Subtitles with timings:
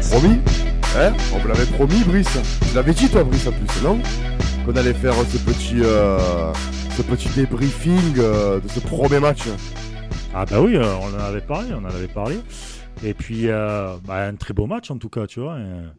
[0.00, 0.38] promis.
[0.96, 2.38] Hein On vous l'avait promis, Brice.
[2.68, 3.98] Tu l'avais dit, toi, Brice, en plus, non?
[4.64, 6.52] Qu'on allait faire ce petit, euh,
[6.96, 9.42] ce petit débriefing euh, de ce premier match.
[10.34, 12.38] Ah bah oui, euh, on en avait parlé, on en avait parlé.
[13.04, 15.54] Et puis, euh, bah, un très beau match en tout cas, tu vois.
[15.54, 15.92] un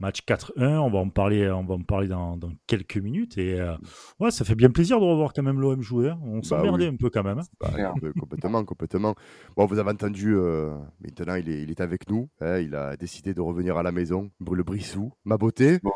[0.00, 3.38] match 4-1, on va en parler, on va en parler dans, dans quelques minutes.
[3.38, 3.74] Et euh,
[4.20, 6.10] ouais, ça fait bien plaisir de revoir quand même l'OM jouer.
[6.10, 6.18] hein.
[6.24, 6.94] On s'emmerdait oui.
[6.94, 7.38] un peu quand même.
[7.38, 7.42] hein.
[7.60, 9.14] Bah, complètement, complètement.
[9.56, 12.28] Bon, vous avez entendu, euh, maintenant il est, il est avec nous.
[12.40, 14.30] hein, il a décidé de revenir à la maison.
[14.50, 15.78] Le Brissou, ma beauté.
[15.82, 15.92] Bon.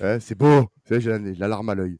[0.00, 0.66] Hein, c'est beau.
[0.90, 1.98] J'ai la larme à l'œil.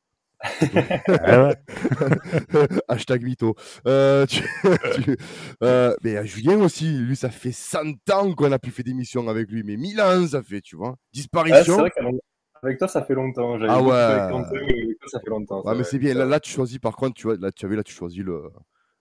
[1.09, 1.55] Ah.
[2.89, 3.55] Hashtag mytho.
[3.87, 4.43] Euh, tu-
[4.95, 5.17] tu-
[5.62, 9.29] euh, mais a Julien aussi, lui, ça fait 100 ans qu'on a plus fait d'émission
[9.29, 10.97] avec lui, mais 1000 ans ça fait, tu vois.
[11.12, 11.78] Disparition.
[11.78, 13.59] vrai qu'avec toi, ça fait longtemps.
[13.59, 13.93] J'avais Ah ouais.
[13.93, 15.62] avec Quentin, mais avec toi, ça fait longtemps.
[15.65, 16.15] ouais, mais c'est bien.
[16.15, 18.23] Là, là, tu choisis, par contre, tu vois, là, tu as vu, là, tu choisis
[18.23, 18.50] le.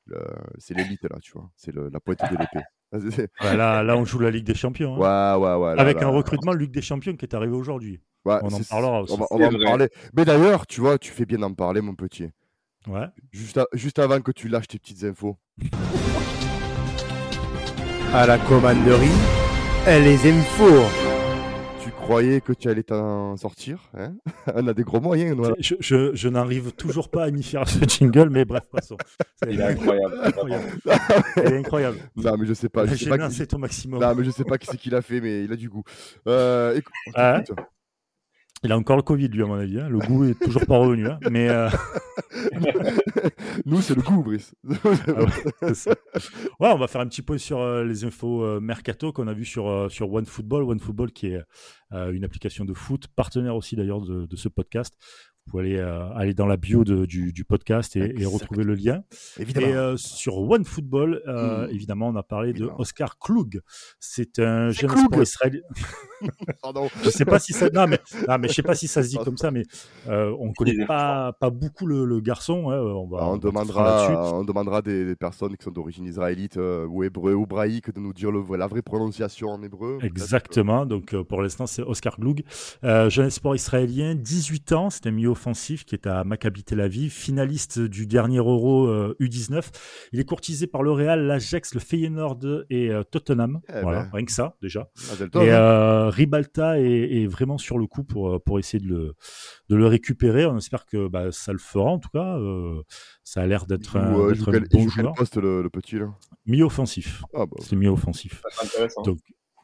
[0.07, 0.19] le-
[0.57, 1.49] c'est l'élite, là, tu vois.
[1.55, 2.65] C'est la pointe de l'épée.
[3.43, 4.95] Ouais, là, là, on joue la Ligue des Champions.
[5.03, 5.35] hein.
[5.37, 5.75] Ouais, ouais, ouais.
[5.75, 7.99] là, Avec là, un recrutement Ligue des Champions qui est arrivé aujourd'hui.
[8.25, 9.13] Ouais, on en parlera aussi.
[9.13, 9.89] On va, on C'est va en parler.
[10.15, 12.29] Mais d'ailleurs, tu vois, tu fais bien d'en parler, mon petit.
[12.87, 13.07] Ouais.
[13.31, 15.37] Juste, juste avant que tu lâches tes petites infos.
[18.13, 19.07] À la commanderie,
[19.87, 20.85] les infos.
[21.83, 24.13] Tu croyais que tu allais t'en sortir hein?
[24.55, 25.35] On a des gros moyens.
[25.35, 28.97] nous, Je, je- je n'arrive toujours pas à m'y faire ce jingle, mais bref, passons.
[29.43, 30.15] C'est Il est incroyable.
[30.23, 30.63] incroyable.
[31.37, 31.97] Il est incroyable.
[32.15, 32.85] Non, mais je sais pas.
[32.87, 33.55] Je sais pas qui...
[33.55, 34.01] au maximum.
[34.01, 35.83] Non, mais je sais pas qui c'est qui l'a fait, mais il a du goût.
[36.27, 37.65] Euh, écoute, Ah ouais t'écoute.
[38.63, 39.79] Il a encore le Covid, lui, à mon avis.
[39.79, 39.89] hein.
[39.89, 41.07] Le goût est toujours pas revenu.
[41.07, 41.19] hein.
[41.29, 41.69] Mais euh,
[43.65, 44.55] Nous, c'est le goût, Brice.
[44.83, 45.91] Ah ouais, c'est ça.
[46.59, 49.33] Ouais, on va faire un petit point sur euh, les infos euh, mercato qu'on a
[49.33, 50.63] vu sur, sur OneFootball.
[50.63, 51.41] OneFootball qui est
[51.91, 54.95] une application de foot, partenaire aussi d'ailleurs de, de ce podcast.
[55.47, 58.73] Vous pouvez aller, euh, aller dans la bio de- du, du podcast et, retrouver le
[58.73, 59.03] lien.
[59.39, 59.67] Évidemment.
[59.67, 61.69] Et euh, sur OneFootball, euh, Mm.
[61.71, 62.79] évidemment, on a parlé de Évidemment.
[62.79, 63.61] Oscar Klug.
[63.99, 65.03] C'est un jeune Klug.
[65.03, 65.61] espoir israélien.
[66.63, 66.87] Pardon.
[67.03, 69.09] Je sais pas si ça, non mais, non, mais je sais pas si ça se
[69.09, 69.61] dit comme ça, mais
[70.07, 72.71] euh, on connaît est pas, pas beaucoup le, le garçon.
[72.71, 76.57] hein, on va, Bah, on, demandera, on demandera des, des personnes qui sont d'origine israélite
[76.57, 79.99] euh, ou hébreu ou braïque de nous dire le, la vraie prononciation en hébreu.
[80.01, 80.87] Exactement.
[80.87, 82.17] Donc euh, pour l'instant, c'est Oscar
[82.83, 84.89] euh, jeune espoir israélien, 18 ans.
[84.89, 89.15] C'est un milieu offensif qui est à Maccabi Tel Aviv, finaliste du dernier Euro euh,
[89.19, 89.63] U19.
[90.13, 93.59] Il est courtisé par le Real, l'Ajax, le Feyenoord et euh, Tottenham.
[93.69, 94.09] Eh voilà, ben.
[94.13, 94.89] rien que ça déjà.
[95.11, 95.13] Ah,
[95.43, 95.53] Et hein.
[95.53, 99.13] euh, Ribalta est, est vraiment sur le coup pour, euh, pour essayer de le,
[99.69, 100.45] de le récupérer.
[100.45, 102.37] On espère que bah, ça le fera en tout cas.
[102.39, 102.81] Euh,
[103.23, 105.13] ça a l'air d'être un, euh, il bon joueur.
[105.13, 106.07] poste, le, le petit là?
[106.45, 107.23] Mi-offensif.
[107.33, 108.41] ah, bah, C'est mi-offensif.
[109.03, 109.19] Donc,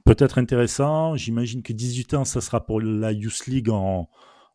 [0.06, 1.16] peut-être intéressant.
[1.16, 4.10] J'imagine que 18 ans, ça sera pour la Youth League en,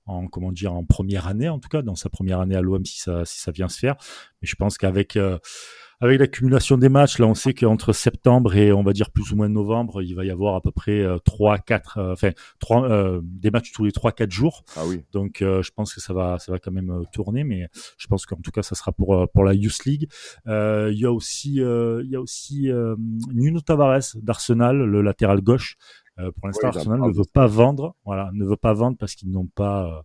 [0.06, 2.84] en comment dire en première année en tout cas dans sa première année à l'OM
[2.84, 3.96] si ça si ça vient se faire.
[4.42, 5.38] Mais je pense qu'avec euh,
[5.98, 9.36] avec l'accumulation des matchs, là on sait qu'entre septembre et on va dire plus ou
[9.36, 12.86] moins novembre, il va y avoir à peu près euh, 3 4 euh, enfin trois
[12.90, 14.62] euh, des matchs tous les 3 4 jours.
[14.76, 15.04] ah oui.
[15.12, 17.66] Donc euh, je pense que ça va ça va quand même euh, tourner mais
[17.96, 20.10] je pense qu'en tout cas ça sera pour euh, pour la Youth League.
[20.46, 22.94] Euh, il y a aussi euh, il y a aussi euh,
[23.32, 25.76] Nuno Tavares d'Arsenal, le latéral gauche.
[26.18, 29.30] Euh, pour l'instant, Arsenal ne veut pas vendre, voilà, ne veut pas vendre parce qu'ils
[29.30, 30.02] n'ont pas, euh,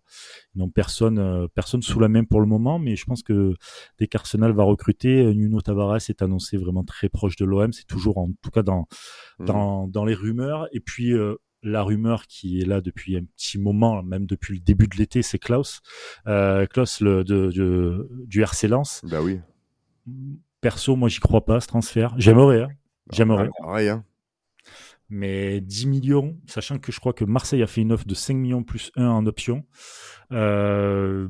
[0.53, 2.79] ils n'ont personne, euh, personne sous la main pour le moment.
[2.79, 3.55] Mais je pense que
[3.97, 7.71] dès qu'Arsenal va recruter, Nuno Tavares est annoncé vraiment très proche de l'OM.
[7.71, 8.87] C'est toujours, en tout cas, dans
[9.39, 9.45] Mhm.
[9.47, 10.67] dans, dans les rumeurs.
[10.73, 11.13] Et puis
[11.63, 15.21] la rumeur qui est là depuis un petit moment, même depuis le début de l'été,
[15.21, 15.81] c'est Klaus.
[16.27, 19.01] Euh, Klaus le, de, de- du RC Lens.
[19.09, 19.39] Bah oui.
[20.59, 22.13] Perso, moi, j'y crois pas, ce transfert.
[22.17, 22.67] J'aimerais, hein.
[23.11, 23.49] j'aimerais.
[23.59, 24.03] Pareil, hein.
[25.13, 28.33] Mais 10 millions, sachant que je crois que Marseille a fait une offre de 5
[28.33, 29.63] millions plus 1 en option.
[30.31, 31.27] Euh,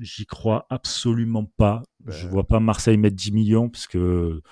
[0.00, 1.82] J'y crois absolument pas.
[2.06, 2.30] Je Ben.
[2.30, 4.42] vois pas Marseille mettre 10 millions parce que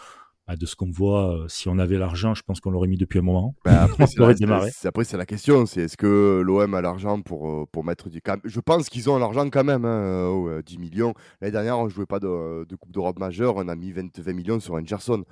[0.49, 2.97] bah, de ce qu'on voit, euh, si on avait l'argent, je pense qu'on l'aurait mis
[2.97, 3.54] depuis un moment.
[3.65, 4.71] Bah, après, c'est la, démarré.
[4.72, 5.66] c'est- après, c'est la question.
[5.66, 8.21] C'est est-ce que l'OM a l'argent pour, euh, pour mettre du.
[8.45, 9.84] Je pense qu'ils ont l'argent quand même.
[9.84, 11.12] Hein, euh, oh, euh, 10 millions.
[11.41, 13.57] L'année dernière, on ne jouait pas de, de Coupe d'Europe majeure.
[13.57, 15.22] On a mis 20, 20 millions sur Anderson.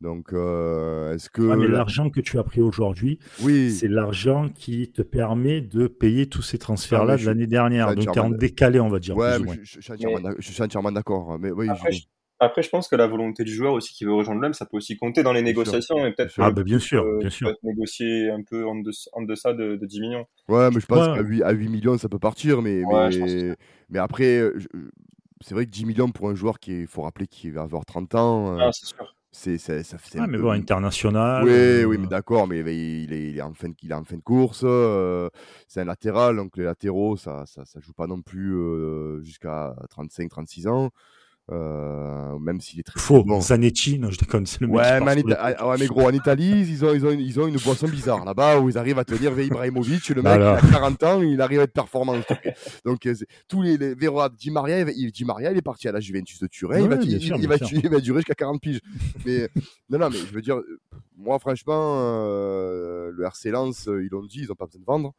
[0.00, 1.42] Donc, euh, est-ce que.
[1.42, 3.70] Ouais, mais la- l'argent que tu as pris aujourd'hui, Oui.
[3.72, 7.94] c'est l'argent qui te permet de payer tous ces transferts-là Ah, mais de l'année dernière.
[7.96, 9.16] Donc, tu es en décalé, on va dire.
[9.16, 11.32] Ouais, mais je, suis entièrement d'ac- je suis entièrement d'accord.
[11.32, 12.02] hein, Mais oui, Après, je- je,
[12.38, 14.76] après, je pense que la volonté du joueur aussi qui veut rejoindre l'OM, ça peut
[14.76, 15.58] aussi compter dans les Bien sûr.
[15.64, 16.44] négociations et peut-être sûr.
[16.44, 17.48] Ah, bah, bien sûr, euh, bien sûr.
[17.48, 20.26] peut-être négocier un peu en, deçà- en deçà de, de 10 millions.
[20.48, 21.14] Ouais, mais je pense Ouais.
[21.16, 22.62] qu'à 8, à 8 millions, ça peut partir.
[22.62, 23.56] Mais, Ouais, mais,
[23.90, 24.68] mais après, je-
[25.40, 27.84] c'est vrai que 10 millions pour un joueur qui, il faut rappeler qu'il va avoir
[27.84, 29.12] 30 ans, euh, Ah, c'est sûr.
[29.30, 31.44] C'est, c'est, ça fait Ah, mais peu- bon, international.
[31.44, 33.94] Oui, euh, oui, mais d'accord, mais il est, il est en fin de, il est
[33.94, 34.62] en fin de course.
[34.64, 35.28] euh,
[35.66, 39.74] c'est un latéral, donc les latéraux, ça, ça, ça joue pas non plus euh, jusqu'à
[39.90, 40.90] 35-36 ans.
[41.50, 43.24] Euh, même s'il est très Faux.
[43.24, 43.40] bon.
[43.40, 44.76] Zanetti, non, je déconne, c'est le mec.
[44.76, 47.40] Ouais mais, le ah, ouais, mais gros, en Italie, ils ont, ils ont, une, ils
[47.40, 50.10] ont une boisson bizarre là-bas où ils arrivent à tenir Ibrahimovic.
[50.10, 50.58] Le mec, Voilà.
[50.62, 52.16] il a 40 ans, il arrive à être performant.
[52.84, 53.14] Donc, euh,
[53.48, 53.94] tous les, les
[54.36, 56.80] Di Maria, il, Di Maria, il est parti à la Juventus de Turin.
[56.80, 57.78] il, va, bien il, sûr, il bien va, sûr.
[57.82, 58.80] il va durer jusqu'à 40 piges.
[59.24, 59.48] Mais
[59.88, 60.60] non, non, mais je veux dire,
[61.16, 65.14] moi, franchement, euh, le RC Lens, ils l'ont dit, ils n'ont pas besoin de vendre.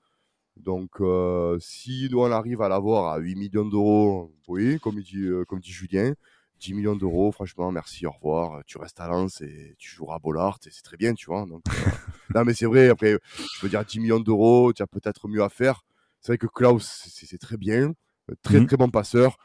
[0.60, 5.18] Donc, euh, si nous, on arrive à l'avoir à 8 millions d'euros, oui, comme dit,
[5.26, 6.14] euh, comme dit Julien,
[6.60, 8.62] 10 millions d'euros, franchement, merci, au revoir.
[8.66, 11.46] Tu restes à Lens et tu joueras à Bollard et c'est très bien, tu vois.
[11.46, 11.72] Donc, euh,
[12.36, 13.18] non, mais c'est vrai, après,
[13.54, 15.82] je veux dire, 10 millions d'euros, tu as peut-être mieux à faire.
[16.22, 17.94] C'est vrai que Klaus, c'est très bien,
[18.30, 18.68] euh, très Mhm.
[18.68, 19.38] très bon passeur,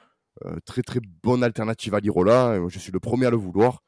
[0.45, 2.59] euh, très très bonne alternative à Lirola.
[2.69, 3.83] Je suis le premier à le vouloir.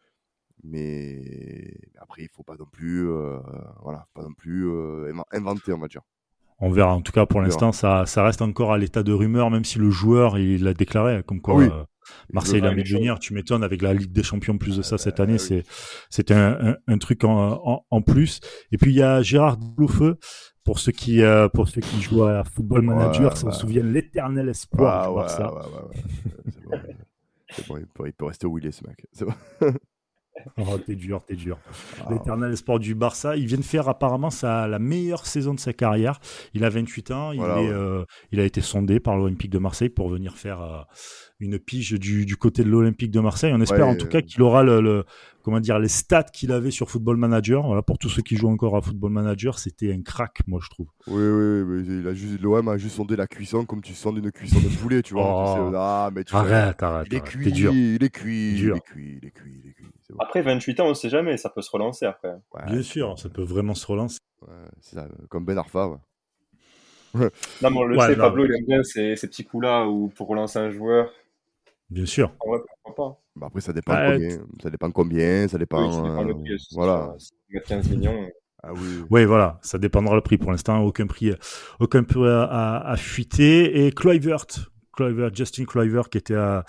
[0.62, 3.38] Mais après, il faut pas non plus, euh,
[3.82, 6.02] voilà, pas non plus inven- inventer, on va dire.
[6.58, 6.94] On verra.
[6.94, 9.78] En tout cas, pour l'instant, ça, ça reste encore à l'état de rumeur, même si
[9.78, 11.66] le joueur, il l'a déclaré, comme quoi Oui.
[11.66, 11.84] euh,
[12.32, 13.18] Marseille l'a venir.
[13.18, 15.38] Tu m'étonnes, avec la Ligue des Champions, plus de ça cette année, oui.
[15.38, 15.64] c'est
[16.08, 18.40] c'était un, un, un truc en, en, en plus.
[18.72, 20.16] Et puis, il y a Gérard Loufeu,
[20.64, 23.52] pour ceux qui, euh, pour ceux qui jouent à Football Manager, Ouais, s'en ouais.
[23.52, 25.52] souviennent, l'éternel espoir Ah, ouais, Barça.
[25.54, 26.02] ouais, ouais, ouais.
[26.52, 26.78] C'est bon.
[27.50, 29.04] C'est bon, il peut, il peut rester où il est, ce mec.
[29.12, 29.34] C'est bon.
[30.58, 31.58] Oh, t'es dur, t'es dur.
[32.00, 33.36] Ah, L'éternel espoir du Barça.
[33.36, 36.18] Il vient de faire apparemment sa, la meilleure saison de sa carrière.
[36.54, 37.32] Il a 28 ans.
[37.32, 37.72] Il, Voilà, est, ouais.
[37.72, 40.80] euh, il a été sondé par l'Olympique de Marseille pour venir faire euh,
[41.40, 43.52] une pige du, du côté de l'Olympique de Marseille.
[43.54, 45.04] On espère Ouais, en tout euh, cas qu'il aura le, le-
[45.42, 47.66] comment dire, les stats qu'il avait sur Football Manager.
[47.66, 50.70] Voilà, pour tous ceux qui jouent encore à Football Manager, c'était un crack, moi je
[50.70, 50.86] trouve.
[51.08, 54.68] Oui, oui, oui, l'OM a juste sondé la cuisson comme tu sondes une cuisson de
[54.80, 55.24] poulet, tu vois.
[55.60, 55.72] Oh.
[55.76, 57.06] Ah, mais tu Arrête, arrête.
[57.10, 57.30] Il est arrête.
[57.30, 57.72] cuit, T'es dur.
[57.74, 59.86] il est cuit, il est cuit, il est cuit, il est cuit.
[60.12, 60.18] Bon.
[60.20, 62.34] Après 28 ans, on sait jamais, ça peut se relancer après.
[62.54, 64.18] Ouais, Bien sûr, ça peut vraiment se relancer.
[64.42, 64.48] ouais,
[64.80, 65.88] c'est ça, comme Ben Arfa.
[65.88, 65.98] Ouais.
[67.62, 68.24] Non, mais on le Ouais, sait, non.
[68.24, 71.10] Pablo, il aime bien ces, ces petits coups-là où pour relancer un joueur.
[71.88, 72.34] Bien sûr.
[72.40, 75.86] En vrai, pourquoi pas Bah, après, ça dépend Ouais, combien, ça dépend combien, ça dépend.
[75.86, 76.74] Oui, ça dépend euh, le prix aussi.
[76.74, 77.14] voilà.
[77.50, 78.28] Mets 15 millions.
[78.62, 79.04] Ah oui.
[79.10, 80.36] Oui, voilà, ça dépendra le prix.
[80.38, 81.32] Pour l'instant, aucun prix,
[81.80, 83.86] aucun prix à, à, à fuiter.
[83.86, 84.44] Et Kluivert,
[84.96, 86.64] Kluivert, Justin Kluivert, qui était à,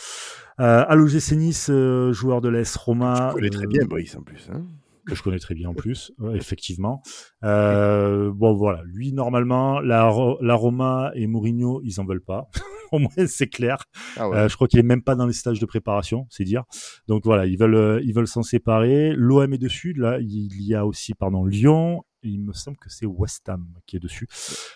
[0.58, 3.30] à, à l'OGC Nice, euh, joueur de l'AS Roma.
[3.30, 4.50] Tu connais très euh, bien Brice en plus.
[4.52, 4.66] Hein
[5.08, 7.02] que je connais très bien en plus, effectivement.
[7.44, 12.50] Euh, bon, voilà, lui, normalement, la, la Roma et Mourinho, ils en veulent pas.
[12.92, 13.84] Au moins, c'est clair.
[14.16, 14.38] ah ouais.
[14.38, 16.64] Euh, je crois qu'il est même pas dans les stages de préparation, c'est dire.
[17.08, 19.14] Donc voilà, ils veulent, euh, ils veulent s'en séparer.
[19.14, 19.94] L'OM est dessus.
[19.94, 22.04] Là, il y a aussi, pardon, Lyon.
[22.24, 24.28] Il me semble que c'est West Ham qui est dessus.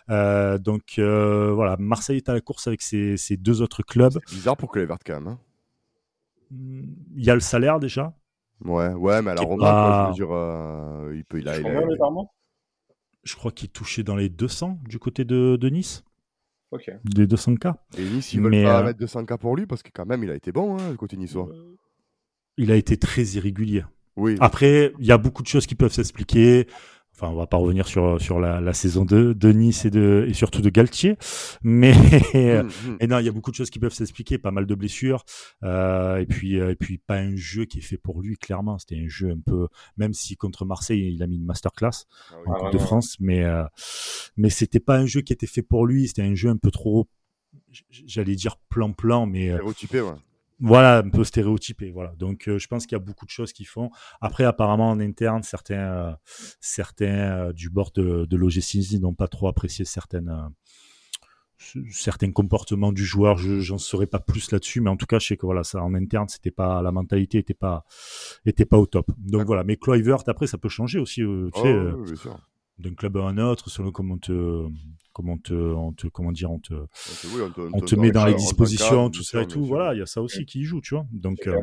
[0.09, 4.19] Euh, donc euh, voilà, Marseille est à la course avec ses, ses deux autres clubs.
[4.27, 5.27] C'est bizarre pour Kluivert quand même.
[5.27, 5.39] Hein
[6.51, 6.83] Hmm,
[7.15, 8.13] Il y a le salaire déjà.
[8.65, 11.47] ouais, ouais, mais à la Roma, quoi, pas- je veux dire, euh, il peut, il
[11.47, 12.25] a, il a- par mois
[13.23, 16.03] Je crois qu'il est touché dans les 200 du côté de, de Nice,
[16.71, 16.91] Ok.
[17.05, 17.67] des 200 k.
[17.97, 20.23] Et Nice, ils veulent Mais, pas euh, mettre 200K pour lui parce que quand même,
[20.23, 21.47] il a été bon, hein, le côté niçois.
[22.57, 23.83] Il a été très irrégulier.
[24.17, 24.35] Oui.
[24.41, 26.67] Après, il y a beaucoup de choses qui peuvent s'expliquer.
[27.21, 30.25] Enfin, on va pas revenir sur sur la, la saison 2 de Nice et de
[30.27, 31.17] et surtout de Galtier,
[31.61, 31.93] mais
[32.33, 32.97] Hum, hum.
[32.99, 35.23] et non, il y a beaucoup de choses qui peuvent s'expliquer, pas mal de blessures,
[35.63, 38.79] euh, et puis euh, et puis pas un jeu qui est fait pour lui clairement.
[38.79, 42.35] C'était un jeu un peu, même si contre Marseille il a mis une masterclass Ah
[42.37, 42.43] oui.
[42.47, 42.85] en Ah, Coupe de vraiment.
[42.87, 43.63] France, mais euh,
[44.37, 46.07] mais c'était pas un jeu qui était fait pour lui.
[46.07, 47.07] C'était un jeu un peu trop,
[47.89, 50.11] j'allais dire plan plan, mais euh, Stéréotypé, ouais.
[50.61, 51.91] Voilà, un peu stéréotypé.
[51.91, 52.13] Voilà.
[52.17, 53.89] Donc, euh, je pense qu'il y a beaucoup de choses qui font.
[54.21, 56.11] Après, apparemment, en interne, certains, euh,
[56.59, 60.31] certains euh, du bord de, de l'OGC n'ont pas trop apprécié certaines,
[61.89, 63.37] certains comportements du joueur.
[63.37, 65.83] Je j'en saurais pas plus là-dessus, mais en tout cas, je sais que voilà, ça
[65.83, 67.83] en interne, c'était pas la mentalité était pas
[68.45, 69.11] était pas au top.
[69.17, 69.63] Donc voilà.
[69.63, 71.21] Mais Kluivert, après, ça peut changer aussi.
[71.21, 72.31] tu Oh, sais, oui,
[72.77, 74.67] d'un club à un autre, selon comment on te,
[75.13, 78.11] comment on te, on te, comment dire, on te, oui, on te, on te met
[78.11, 79.65] dans les on dispositions, tout ça et tout.
[79.65, 81.05] Voilà, il y a ça aussi qui y joue, tu vois.
[81.11, 81.59] Donc euh,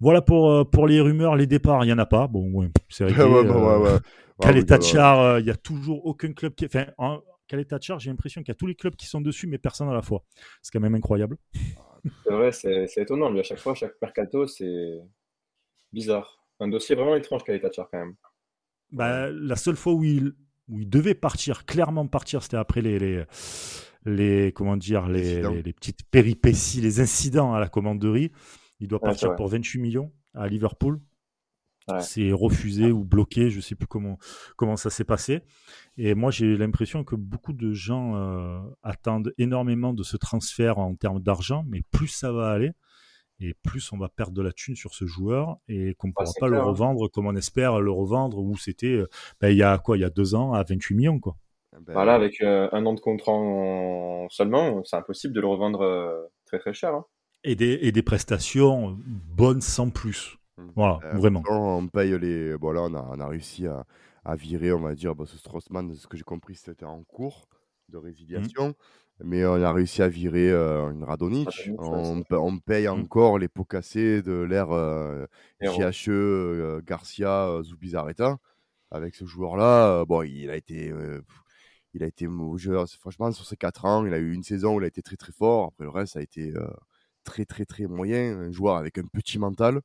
[0.00, 2.26] voilà pour euh, pour les rumeurs, les départs, il y en a pas.
[2.26, 3.24] Bon, ouais, c'est réglé.
[3.24, 3.98] Ouais, ouais, euh.
[4.42, 8.40] Ah, euh, il y a toujours aucun club qui, enfin, en Calais Tachar, j'ai l'impression
[8.40, 10.24] qu'il y a tous les clubs qui sont dessus, mais personne à la fois.
[10.62, 11.36] C'est quand même incroyable.
[12.24, 13.28] C'est vrai, c'est étonnant.
[13.28, 14.98] Lui, à chaque fois, chaque mercato, c'est
[15.92, 16.42] bizarre.
[16.58, 18.14] Un dossier vraiment étrange qu'a Tachar quand même.
[18.92, 20.32] Bah, la seule fois où il
[20.70, 23.24] où il devait partir, clairement partir, c'était après les, les
[24.06, 25.50] les comment dire les, Incidents.
[25.50, 28.32] les, les petites péripéties, les incidents à la commanderie.
[28.80, 31.00] Il doit partir pour 28 millions à Liverpool.
[31.88, 32.00] Ouais.
[32.00, 34.18] C'est refusé ou bloqué, je sais plus comment
[34.56, 35.40] comment ça s'est passé.
[35.96, 40.94] Et moi, j'ai l'impression que beaucoup de gens euh, attendent énormément de ce transfert en
[40.94, 42.72] termes d'argent, mais plus ça va aller
[43.40, 46.26] et plus on va perdre de la thune sur ce joueur et qu'on ne pourra
[46.38, 46.70] pas le clair, hein.
[46.70, 49.08] revendre comme on espère le revendre où c'était euh,
[49.40, 51.36] ben, il y a quoi il y a deux ans à 28 millions quoi.
[51.72, 55.80] Ben, Voilà, avec euh, un an de contrat en- seulement, c'est impossible de le revendre
[55.82, 56.94] euh, très très cher.
[56.94, 57.04] hein.
[57.44, 60.36] Et des, et des prestations bonnes sans plus.
[60.76, 61.42] Voilà, Euh, vraiment.
[61.48, 62.58] On paye les.
[62.58, 63.86] Bon, là, on a, on a réussi à,
[64.26, 67.02] à virer, on va dire, bon, ce Straussman, de ce que j'ai compris, c'était en
[67.04, 67.48] cours
[67.88, 68.74] de résiliation.
[69.24, 71.70] Mais on a réussi à virer euh, une Radonic.
[71.78, 75.26] On, paye encore les pots cassés de l'ère euh,
[75.60, 75.80] Héros.
[75.90, 78.38] JHE, euh, Garcia, euh, Zubizarreta.
[78.90, 80.90] Avec ce joueur-là, euh, bon, il a été.
[80.90, 81.22] euh,
[81.92, 82.28] il a été
[83.00, 85.16] franchement, sur ces 4 ans, il a eu une saison où il a été très
[85.16, 85.66] très fort.
[85.72, 86.68] Après, le reste, ça a été euh,
[87.24, 88.38] très très très moyen.
[88.38, 89.80] Un joueur avec un petit mental.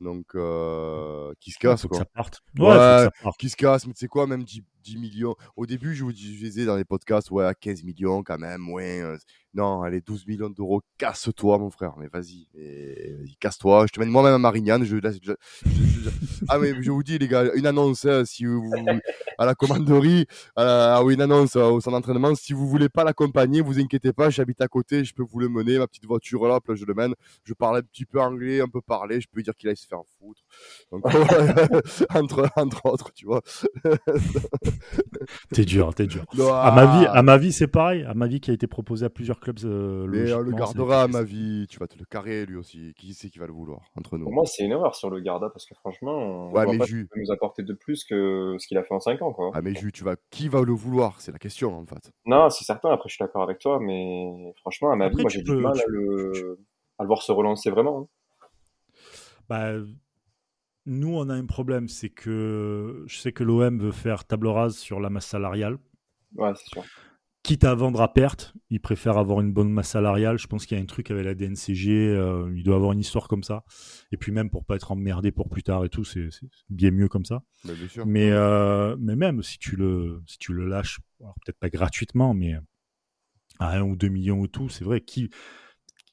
[0.00, 2.40] Donc, euh, qui se casse, que quoi ça parte.
[2.58, 3.36] Ouais, Ouais, faut que ça parte.
[3.38, 4.44] qui se casse, mais tu sais quoi, même
[4.82, 5.34] 10, 10 millions.
[5.56, 9.00] Au début, je vous disais dans les podcasts, ouais, à 15 millions quand même, ouais.
[9.00, 9.16] euh,
[9.54, 13.86] non, allez, 12 millions d'euros, casse-toi, mon frère, mais vas-y, et- vas-y, casse-toi.
[13.86, 14.82] Je te mène moi-même à Marignane.
[14.84, 14.96] Je,
[16.48, 18.72] ah, mais je vous dis, les gars, une annonce, hein, si vous,
[19.38, 22.88] à la commanderie, à la- ah une annonce euh, au centre d'entraînement, si vous voulez
[22.88, 26.06] pas l'accompagner, vous inquiétez pas, j'habite à côté, je peux vous le mener, ma petite
[26.06, 27.14] voiture là, je le mène.
[27.44, 29.86] Je parle un petit peu anglais, un peu parler, je peux dire qu'il aille se
[29.86, 30.42] faire foutre.
[32.14, 33.42] Entre, entre autres, tu vois.
[35.52, 36.24] T'es dur, t'es dur.
[36.34, 38.04] Non, À ma vie, ah, à ma vie, c'est pareil.
[38.04, 39.58] À ma vie, qui a été proposé à plusieurs clubs.
[39.64, 42.56] euh, Mais on le gardera à c'est- ma vie, tu vas te le carrer lui
[42.56, 42.94] aussi.
[42.96, 44.24] Qui sait qui va le vouloir entre nous?
[44.24, 46.78] Pour moi, c'est une erreur sur le Garda parce que franchement, on Ouais, voit mais
[46.78, 47.08] pas Jus.
[47.12, 49.32] peut nous apporter de plus que ce qu'il a fait en 5 ans.
[49.32, 49.50] Quoi.
[49.54, 51.20] Ah mais Jus, tu vas qui va le vouloir?
[51.20, 52.10] C'est la question en fait.
[52.24, 55.22] Non, c'est certain, après je suis d'accord avec toi, mais franchement, à ma Après, vie,
[55.22, 56.58] moi j'ai du mal tu- à le...
[56.98, 57.98] à le voir se relancer vraiment.
[58.02, 58.06] hein.
[59.48, 59.72] Bah,
[60.86, 64.76] nous, on a un problème, c'est que je sais que l'OM veut faire table rase
[64.76, 65.78] sur la masse salariale.
[66.34, 66.84] Ouais, c'est sûr.
[67.42, 70.38] Quitte à vendre à perte, ils préfèrent avoir une bonne masse salariale.
[70.38, 73.00] Je pense qu'il y a un truc avec la DNCG, euh, il doit avoir une
[73.00, 73.64] histoire comme ça.
[74.12, 76.28] Et puis même pour pas être emmerdé pour plus tard et tout, c'est
[76.70, 77.42] bien mieux comme ça.
[77.64, 78.06] Mais bien sûr.
[78.06, 82.32] Mais, euh, mais même si tu le, si tu le lâches, alors peut-être pas gratuitement,
[82.32, 82.54] mais
[83.58, 85.00] à 1 ou 2 millions ou tout, c'est vrai.
[85.00, 85.28] Qui,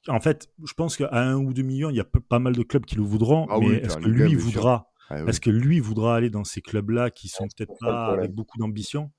[0.07, 2.63] en fait, je pense qu'à 1 ou 2 millions, il y a pas mal de
[2.63, 5.29] clubs qui le voudront, Ah mais oui, est-ce que un lui voudra Ah oui.
[5.29, 9.11] Est-ce que lui voudra aller dans ces clubs-là qui sont peut-être pas avec beaucoup d'ambition?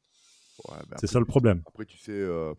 [0.68, 1.62] Ouais, bah C'est ça le problème.
[1.66, 2.54] Après, tu sais, euh,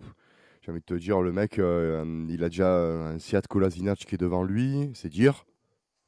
[0.61, 4.15] j'ai envie de te dire, le mec, euh, il a déjà un Seat Kolasinac qui
[4.15, 5.45] est devant lui, c'est dire.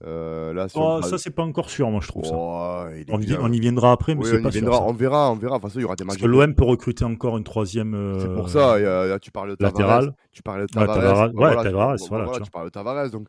[0.05, 2.33] Euh, là, Oh, le- ça, c'est pas encore sûr, moi, je trouve ça.
[2.35, 3.37] Oh, On y, bien.
[3.41, 4.73] on y viendra après, mais Oui, c'est pas sûr.
[4.73, 4.81] ça.
[4.83, 5.55] on verra, on verra.
[5.57, 6.21] De toute façon, il y aura des Parce matchs.
[6.23, 7.93] que l'OM peut recruter encore une troisième.
[8.19, 8.77] C'est euh, pour ça,
[9.21, 9.73] tu parles de Tavares.
[9.79, 10.15] latéral.
[10.31, 10.95] Tu parles de Tavares.
[10.95, 13.09] Tavares, ouais, voilà, tu- Tavares, bah voilà, voilà, tu tu parles de Tavares.
[13.11, 13.27] Donc,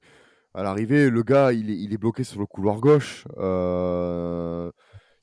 [0.54, 3.24] à l'arrivée, le gars, il est, il est bloqué sur le couloir gauche.
[3.38, 4.70] Euh,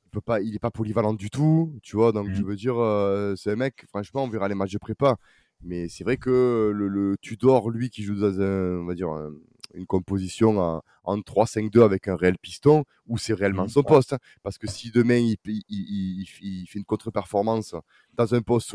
[0.06, 2.12] il peut pas, il est pas polyvalent du tout, tu vois.
[2.12, 2.74] Donc, je veux dire,
[3.36, 5.16] c'est un mec, franchement, on verra les matchs de prépa.
[5.64, 9.08] Mais c'est vrai que le, le Tudor, lui, qui joue dans un, on va dire,
[9.10, 9.30] un-
[9.74, 13.68] une composition en, en 3-5-2 avec un réel piston, où c'est réellement Mhm.
[13.70, 14.12] son poste.
[14.14, 14.18] hein.
[14.42, 17.74] Parce que si demain, il, il- il- il- il fait une contre-performance
[18.14, 18.74] dans un poste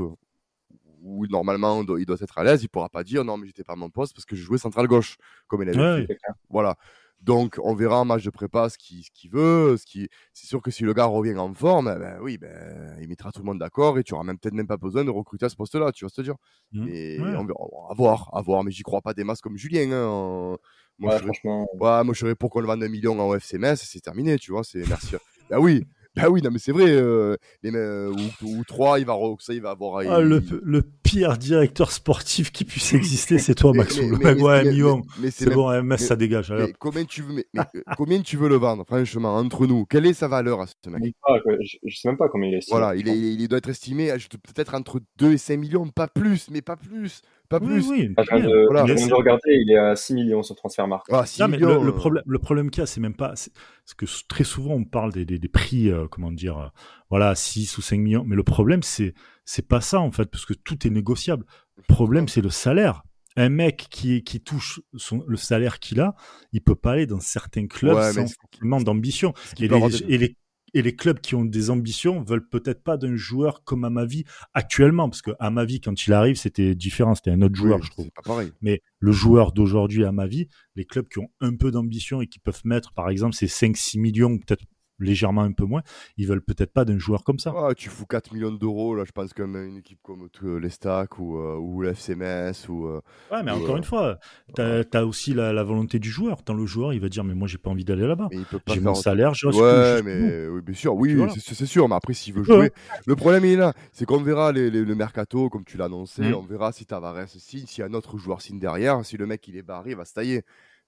[1.01, 3.73] où normalement il doit être à l'aise, il pourra pas dire non, mais j'étais pas
[3.73, 6.17] à mon poste parce que je jouais central gauche, comme il avait Ouais, fait.
[6.49, 6.75] Voilà.
[7.19, 9.75] Donc, on verra en match de prépa ce qu'il veut.
[9.77, 10.07] Ce qui...
[10.33, 13.31] C'est sûr que si le gars revient en forme, eh ben, oui, ben, il mettra
[13.31, 15.49] tout le monde d'accord et tu auras même peut-être même pas besoin de recruter à
[15.49, 16.35] ce poste-là, tu vas se dire.
[16.73, 16.85] Mhm.
[16.85, 17.35] Mais Ouais.
[17.35, 18.63] on verra, à voir, à voir.
[18.63, 19.89] Mais j'y crois pas des masses comme Julien.
[19.91, 20.57] hein.
[20.99, 21.33] Moi, Ouais, je serais...
[21.33, 24.01] franchement, ouais, moi, je serais pour qu'on le vende un million en FC Metz, c'est
[24.01, 24.63] terminé, tu vois.
[24.63, 25.15] C'est merci.
[25.49, 25.83] bah oui,
[26.15, 26.89] bah oui, non, mais c'est vrai.
[26.89, 29.99] euh, les, me- ou, ou trois, il va, ça, il va avoir.
[30.09, 34.01] Ah, le, il- le pire directeur sportif qui puisse exister, c'est toi, Mais- Maxou.
[34.01, 34.97] mais- Le mec, mais- ouais, mais- million.
[34.97, 36.51] mais- mais c'est même- bon, MS, mais- ça dégage.
[36.51, 39.85] Mais combien tu veux, mais, mais, euh, combien tu veux le vendre, franchement, entre nous?
[39.85, 41.13] Quelle est sa valeur à ce mec?
[41.27, 42.57] Je, je, je sais même pas combien il est.
[42.57, 44.11] estimé, Voilà, il, est, il doit être estimé
[44.55, 47.89] peut-être entre 2 et 5 millions, pas plus, mais pas plus, pas Oui, plus.
[47.89, 48.07] oui.
[48.09, 48.83] De, Voilà.
[48.93, 51.07] de regarder, il est à 6 millions sur Transfermarkt.
[51.11, 51.79] Ah, 6 Non, mais millions.
[51.81, 53.35] le, le problème, le problème qu'il y a, c'est même pas.
[53.35, 53.51] c'est-
[53.85, 56.67] Parce que très souvent, on parle des, des, des prix, euh, comment dire, euh,
[57.09, 58.23] voilà, 6 ou 5 millions.
[58.25, 59.13] Mais le problème, c'est
[59.45, 61.45] c'est pas ça, en fait, parce que tout est négociable.
[61.77, 63.03] Le problème, c'est le salaire.
[63.39, 66.15] Un mec qui, qui touche son, le salaire qu'il a,
[66.53, 69.33] il peut pas aller dans certains clubs Ouais, sans forcément d'ambition.
[69.59, 70.35] Et les, et, les,
[70.73, 75.09] et les clubs qui ont des ambitions veulent peut-être pas d'un joueur comme Amavi actuellement,
[75.09, 78.05] parce que Amavi, quand il arrive, c'était différent, c'était un autre joueur, Oui, je trouve.
[78.05, 78.51] C'est pas pareil.
[78.61, 82.27] Mais le joueur d'aujourd'hui, à ma vie, les clubs qui ont un peu d'ambition et
[82.27, 84.63] qui peuvent mettre, par exemple, ces 5-6 millions, peut-être
[84.99, 85.81] légèrement un peu moins,
[86.17, 87.53] ils veulent peut-être pas d'un joueur comme ça.
[87.55, 90.69] Ah, tu fous 4 millions d'euros, là, je pense comme une équipe comme euh, les
[90.69, 92.87] Stacks ou, euh, ou l'FCMS ou.
[92.87, 93.01] euh,
[93.31, 94.17] Ouais, mais encore une fois,
[94.55, 96.43] tu as, aussi la, la volonté du joueur.
[96.43, 98.27] Tant le joueur, il va dire, mais moi, j'ai pas envie d'aller là-bas.
[98.31, 101.13] mais il peut pas J'ai mon salaire, je reste Ouais, mais oui, bien sûr, oui,
[101.15, 101.33] voilà.
[101.37, 102.71] c'est sûr, mais après, s'il veut jouer,
[103.05, 105.85] le problème il est là, c'est qu'on verra les, les- le mercato, comme tu l'as
[105.85, 106.33] annoncé, Mhm.
[106.33, 109.57] on verra si Tavares signe, si un autre joueur signe derrière, si le mec il
[109.57, 110.43] est barré, il va se tailler.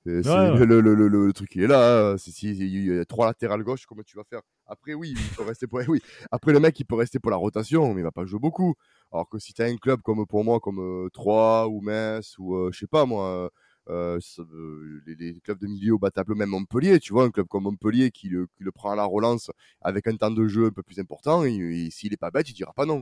[0.09, 0.65] Euh, c'est- Ouais, ouais.
[0.65, 2.17] Le, le- le- truc il est là, hein.
[2.17, 4.41] si il y a trois latérales gauche, comment tu vas faire?
[4.65, 6.01] Après, oui, il peut rester pour, oui.
[6.31, 8.75] Après, le mec il peut rester pour la rotation, mais il va pas jouer beaucoup.
[9.11, 12.37] Alors que si tu as un club comme pour moi, comme euh, Troyes ou Metz
[12.37, 13.49] ou euh, je sais pas moi.
[13.89, 17.23] euh, ça, euh, les, les clubs de milieu au bas tableau, même Montpellier, tu vois,
[17.25, 19.49] un club comme Montpellier qui le, qui le prend à la relance
[19.81, 22.47] avec un temps de jeu un peu plus important, et, et s'il est pas bête,
[22.49, 23.01] il dira pas non.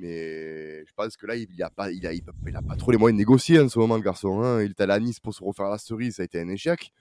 [0.00, 2.90] Mais je pense que là, il a pas, il a, il, il a pas trop
[2.90, 4.40] les moyens de négocier en ce moment, le garçon.
[4.42, 4.62] Hein.
[4.62, 6.92] Il est allé à Nice pour se refaire la cerise, ça a été un échec.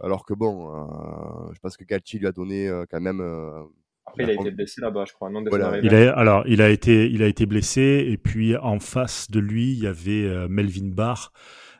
[0.00, 3.20] Alors que bon, euh, je pense que Galtier lui a donné euh, quand même.
[3.20, 3.62] euh,
[4.06, 5.28] Après, il a été blessé là-bas, je crois.
[5.28, 5.78] Non, Voilà.
[5.82, 9.40] Il a, alors, il a été, il a été blessé et puis en face de
[9.40, 11.32] lui, il y avait euh, Melvin Barr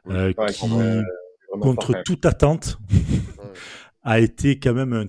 [0.09, 0.69] euh, Ouais, qui,
[1.61, 2.79] contre, euh, toute attente,
[4.03, 5.05] a été quand même un,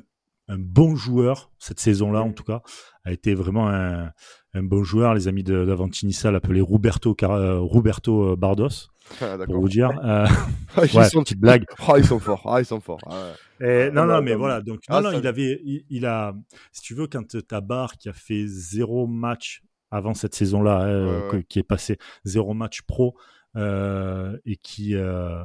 [0.49, 2.61] un bon joueur cette saison-là, en tout cas,
[3.05, 4.11] a été vraiment un,
[4.53, 5.13] un bon joueur.
[5.13, 8.89] Les amis d'Avantinissa l'appelaient Roberto, Car- euh, Roberto euh, Bardos,
[9.21, 9.91] Ah, pour vous dire.
[10.03, 10.27] Euh,
[10.75, 11.21] Ah, ils, ouais, sont...
[11.23, 11.65] petite blague.
[11.87, 12.43] Ah, ils sont forts.
[12.45, 12.99] Ah, ils sont forts.
[13.07, 13.87] Ah, ouais.
[13.87, 14.61] Et, non, non, mais voilà.
[14.61, 16.35] Donc, Ah, non, non, ça- il avait, il, il a,
[16.71, 21.43] si tu veux, quand t'as Barr qui a fait zéro match avant cette saison-là, Ouais,
[21.47, 23.15] qui est passé zéro match pro,
[23.55, 25.43] euh, et qui, euh,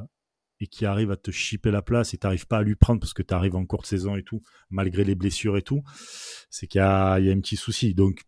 [0.65, 3.15] et qui arrive à te chipper la place et t'arrives pas à lui prendre parce
[3.15, 5.83] que t'arrives en courte saison et tout, malgré les blessures et tout,
[6.51, 7.95] c'est qu'il y a, il y a un petit souci.
[7.95, 8.23] Donc,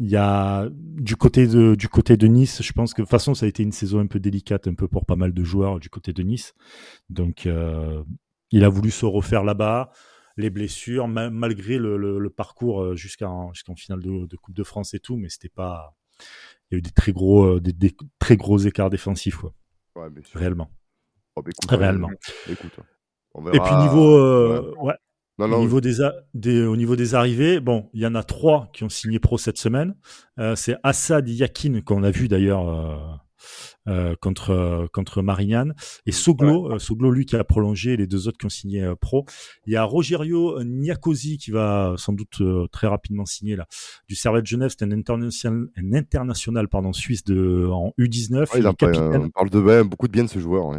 [0.00, 3.10] il y a du côté de du côté de Nice, je pense que de toute
[3.10, 5.42] façon ça a été une saison un peu délicate, un peu pour pas mal de
[5.44, 6.54] joueurs du côté de Nice.
[7.10, 8.02] Donc euh,
[8.52, 9.90] il a voulu se refaire là-bas,
[10.36, 14.64] les blessures, ma- malgré le, le- le parcours euh, jusqu'en finale de, de Coupe de
[14.64, 15.96] France et tout, mais c'était pas.
[16.70, 19.54] Il y a eu des très gros euh, des, des très gros écarts défensifs, quoi,
[19.96, 20.70] Ouais, réellement.
[21.38, 22.08] Oh, bah, écoute, Réellement.
[22.10, 22.72] euh, écoute,
[23.34, 24.94] on Et puis niveau euh, ouais,
[25.38, 28.22] Non, au niveau des, a- des au niveau des arrivées, bon, il y en a
[28.24, 29.94] trois qui ont signé pro cette semaine.
[30.38, 33.22] Euh, c'est Assad Yakin qu'on a vu d'ailleurs
[33.88, 35.74] euh, contre euh, contre Marignane
[36.06, 38.94] et Soglo, euh, Soglo lui qui a prolongé, les deux autres qui ont signé euh,
[38.94, 39.24] pro.
[39.66, 43.66] Il y a Rogerio Niakosi qui va sans doute euh, très rapidement signer là
[44.08, 48.66] du Servette Genève, c'est un international un international pardon suisse de en U19, Ouais, il
[48.66, 50.66] a on parle de ben, beaucoup de bien de ce joueur.
[50.68, 50.78] ouais,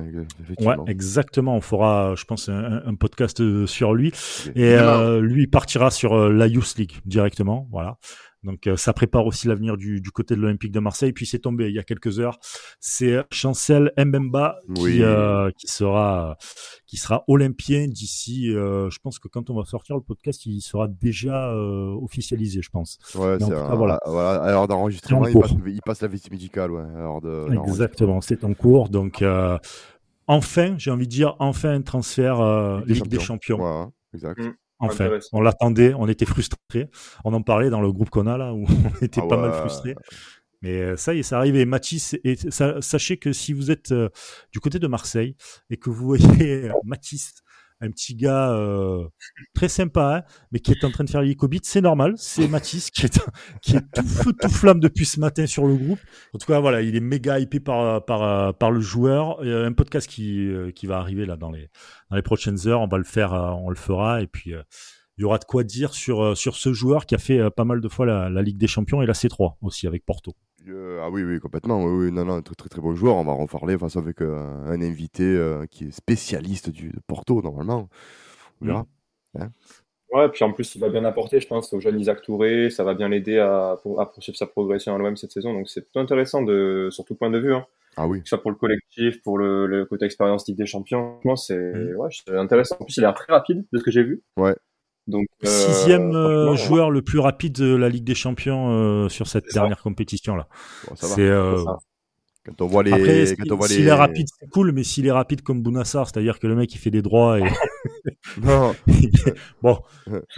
[0.59, 1.55] Ouais, exactement.
[1.55, 4.11] On fera, je pense, un, un podcast sur lui.
[4.55, 7.67] Et euh, lui, partira sur la Youth League directement.
[7.71, 7.97] Voilà.
[8.43, 11.11] Donc, euh, ça prépare aussi l'avenir du, du côté de l'Olympique de Marseille.
[11.11, 12.37] Puis, c'est tombé il y a quelques heures.
[12.79, 14.99] C'est Chancel Mbemba qui, Oui.
[15.01, 16.37] euh, qui sera
[16.85, 18.49] qui sera olympien d'ici.
[18.55, 22.61] euh, je pense que quand on va sortir le podcast, il sera déjà euh, officialisé,
[22.61, 22.97] je pense.
[23.15, 23.99] Ouais, c'est un- voilà.
[24.05, 24.49] voilà.
[24.51, 25.67] L'heure d'enregistrement, il passe, cours.
[25.67, 26.71] il passe la visite médicale.
[26.71, 26.81] Ouais,
[27.21, 28.89] de- Exactement, c'est en cours.
[28.89, 29.57] Donc, euh,
[30.27, 33.57] enfin, j'ai envie de dire, enfin un transfert euh, Ligue des Ligue des Champions.
[33.57, 33.81] Champions.
[33.83, 34.39] Ouais, exact.
[34.39, 34.53] Mm.
[34.79, 35.29] Enfin, Intéressant.
[35.33, 36.89] on l'attendait, on était frustrés.
[37.25, 39.49] On en parlait dans le groupe qu'on a là, où on était Ah pas ouais.
[39.49, 39.95] mal frustrés.
[40.61, 41.55] Mais euh, ça y est, ça arrive.
[41.55, 44.09] Et Mathis, et ça- sachez que si vous êtes euh,
[44.51, 45.35] du côté de Marseille
[45.69, 47.33] et que vous voyez euh, Mathis,
[47.81, 49.07] un petit gars euh,
[49.53, 52.13] très sympa, hein, mais qui est en train de faire l'hélicobite, c'est normal.
[52.17, 53.21] C'est Mathis qui est,
[53.61, 55.99] qui est tout feu, tout flamme depuis ce matin sur le groupe.
[56.33, 59.39] En tout cas, voilà, il est méga hypé par, par, par le joueur.
[59.43, 61.69] Il y a un podcast qui, euh, qui va arriver là dans les,
[62.09, 62.81] dans les prochaines heures.
[62.81, 64.21] On va le faire, euh, on le fera.
[64.21, 64.61] Et puis, euh,
[65.17, 67.81] il y aura de quoi dire sur, sur ce joueur qui a fait pas mal
[67.81, 70.33] de fois la, la Ligue des Champions et la C3 aussi avec Porto.
[70.67, 71.83] Euh, ah oui, oui, complètement.
[71.83, 73.15] Oui, oui, non, non, très, très, très bon joueur.
[73.15, 76.99] On va en reparler face avec euh, un invité euh, qui est spécialiste du, de
[77.07, 77.89] Porto, normalement.
[78.61, 78.85] On verra.
[80.11, 82.71] Ouais, puis en plus, il va bien apporter, je pense, au jeune Isaac Touré.
[82.71, 85.53] Ça va bien l'aider à, pour- à poursuivre sa progression à l'OM cette saison.
[85.53, 87.65] Donc, c'est plutôt intéressant de, sur tout point de vue, hein.
[87.95, 88.19] Ah oui.
[88.21, 91.19] Que ce soit pour le collectif, pour le, le côté expérience Ligue des Champions.
[91.35, 91.95] C'est, Mhm.
[91.97, 92.77] ouais, intéressant.
[92.79, 94.23] En plus, il a l'air très rapide de ce que j'ai vu.
[94.35, 94.55] Ouais.
[95.09, 99.27] Donc, euh, Sixième euh, joueur le plus rapide de la Ligue des Champions euh, sur
[99.27, 100.47] cette dernière compétition là.
[100.87, 100.95] Bon.
[100.95, 101.63] C'est euh.
[102.45, 102.93] Quand on voit les.
[102.93, 103.87] après quand on voit s'il les...
[103.87, 106.77] est rapide c'est cool, mais s'il est rapide comme Bounassar, c'est-à-dire que le mec il
[106.77, 107.43] fait des droits et
[108.41, 108.73] Non.
[109.61, 109.77] bon,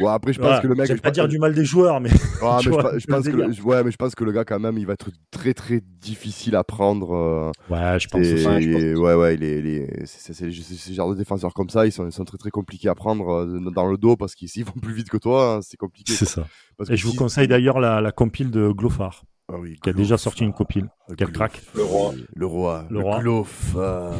[0.07, 0.87] après, je pense voilà, que le mec.
[0.87, 3.61] je pas dire du mal des joueurs, mais tu mais je, vois, pense que le,
[3.63, 6.55] ouais, mais je pense que le gars, quand même, il va être très, très difficile
[6.55, 7.13] à prendre.
[7.13, 8.47] euh, ouais, je pense et- aussi.
[8.47, 11.69] Ouais, je pense et- ouais, ouais, est- c'est, c'est, c'est- ces genres de défenseurs comme
[11.69, 14.35] ça, ils sont, ils sont très, très compliqués à prendre euh, dans le dos parce
[14.35, 16.13] qu'ils s'ils vont plus vite que toi, hein, c'est compliqué.
[16.13, 16.45] C'est ça.
[16.77, 19.77] Parce Et que je vous si- conseille d'ailleurs la, la compile de Glofar, Ah oui,
[19.83, 20.83] qui a déjà sorti une compile.
[21.09, 21.61] Glofar, Quel crack.
[21.75, 22.13] Le roi.
[22.35, 22.85] Le roi.
[22.89, 23.21] Le roi.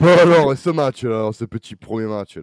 [0.00, 2.38] Bon, alors, ce match, alors, ce petit premier match,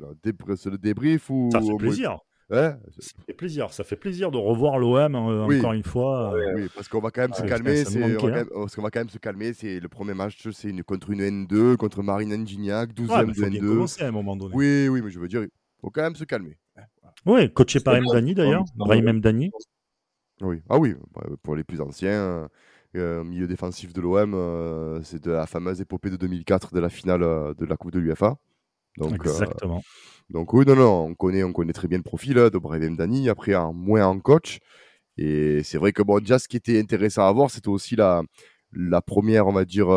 [0.58, 1.50] c'est le débrief ou.
[1.52, 2.20] Ça fait au- plaisir.
[2.52, 3.74] Ouais, Ça fait plaisir.
[3.74, 5.58] Ça fait plaisir de revoir l'OM euh, Oui.
[5.58, 6.36] encore une fois.
[6.36, 7.84] euh, Oui, parce qu'on va quand même se Ouais, calmer.
[7.88, 8.32] on va hein.
[8.36, 9.54] même- parce qu'on va quand même se calmer.
[9.54, 13.34] C'est le premier match, c'est une, contre une N2, contre Marine Gignac, 12e Ouais, mais
[13.34, 13.68] de faut bien N2.
[13.68, 14.54] commencer à un moment donné.
[14.54, 15.50] Oui, oui, mais je veux dire, il
[15.82, 16.56] faut quand même se calmer.
[17.26, 18.00] Oui, coaché par.
[18.00, 19.50] Mdani d'ailleurs, Brahim Mdani.
[20.42, 22.50] Oui, ah oui, bah, pour les plus anciens,
[22.96, 26.90] euh, milieu défensif de l'OM, euh, c'est de la fameuse épopée de 2004 de la
[26.90, 28.38] finale euh, de la Coupe de l'UFA.
[28.98, 29.82] Donc, euh, Exactement.
[30.30, 32.96] donc oui, non, non, on connaît, on connaît très bien le profil euh, de Brahim
[32.98, 34.60] Dani, après en moins en coach.
[35.18, 38.24] Et c'est vrai que bon, déjà, ce qui était intéressant à voir, c'était aussi la,
[38.74, 39.88] la première, on va dire,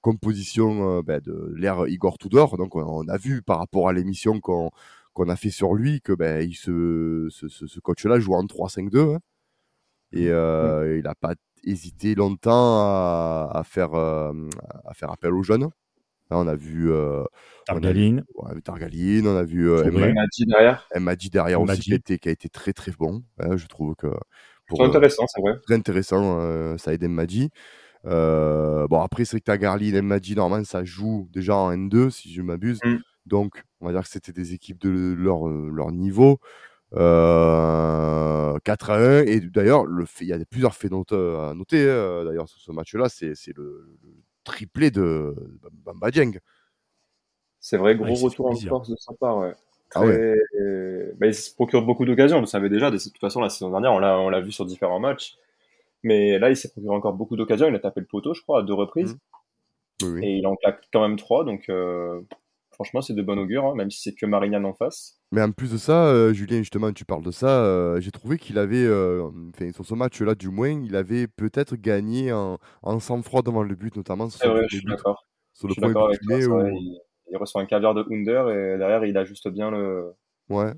[0.00, 2.56] composition ben, de l'ère Igor Tudor.
[2.56, 4.70] Donc, on, on a vu par rapport à l'émission qu'on
[5.14, 8.44] qu'on a fait sur lui que ben, il se, ce, ce, ce coach-là joue en
[8.44, 9.16] 3-5-2.
[9.16, 9.18] hein.
[10.12, 14.32] Et euh, il n'a pas hésité longtemps à, à faire, euh,
[14.84, 15.68] à faire appel aux jeunes.
[16.30, 17.22] Là, on a vu euh,
[17.68, 18.24] on a vu- Targaline.
[18.36, 19.84] on a vu Targaline, on a vu euh,
[20.32, 20.88] dit derrière.
[20.94, 23.22] Emma Di derrière aussi, qui a, été, qui a été très très bon.
[23.38, 24.08] hein, je trouve que
[24.66, 25.54] pour, C'est euh, intéressant, c'est vrai.
[25.66, 27.50] très intéressant, euh, Saïd Madi.
[28.06, 32.42] Euh, bon, après, c'est que et Madi, normalement, ça joue déjà en N2, si je
[32.42, 32.80] m'abuse.
[32.84, 32.96] Mm.
[33.26, 36.38] Donc, on va dire que c'était des équipes de leur, leur niveau.
[36.94, 39.22] Euh, 4 à 1.
[39.24, 42.60] Et d'ailleurs, le fait- il y a plusieurs faits note- à noter euh, d'ailleurs sur
[42.60, 43.08] ce match-là.
[43.08, 44.10] C'est c'est le, le
[44.44, 45.34] triplé de
[45.84, 46.38] Bamba Dieng.
[47.60, 48.68] C'est vrai, gros Ouais, retour en plaisir.
[48.70, 49.38] force de sa part.
[49.38, 49.52] Ouais.
[49.94, 50.34] Ah ouais.
[50.60, 52.90] Euh, bah, il se procure beaucoup d'occasions, on le savait déjà.
[52.90, 55.36] De toute façon, la saison dernière, on l'a, on l'a vu sur différents matchs.
[56.02, 57.68] Mais là, il s'est procuré encore beaucoup d'occasions.
[57.68, 59.16] Il a tapé le poteau, je crois, à deux reprises.
[60.02, 60.24] Oui, oui.
[60.26, 61.44] Et il en claque quand même trois.
[61.44, 62.20] Donc, euh,
[62.72, 65.20] franchement, c'est de bon augure, hein, même si c'est que Marignane en face.
[65.32, 67.64] Mais en plus de ça, euh, Julien, justement, tu parles de ça.
[67.64, 71.76] euh, J'ai trouvé qu'il avait, euh, enfin, sur ce match-là, du moins, il avait peut-être
[71.76, 74.86] gagné en, en sang-froid devant le but, notamment sur, C'est son vrai, premier je suis
[74.86, 75.26] but, d'accord.
[75.54, 76.38] sur Je le suis premier d'accord avec toi.
[76.38, 79.48] cumulé c'est où- vrai, il, il reçoit un caviar de Under et derrière, il ajuste
[79.48, 80.14] bien le,
[80.48, 80.74] Ouais,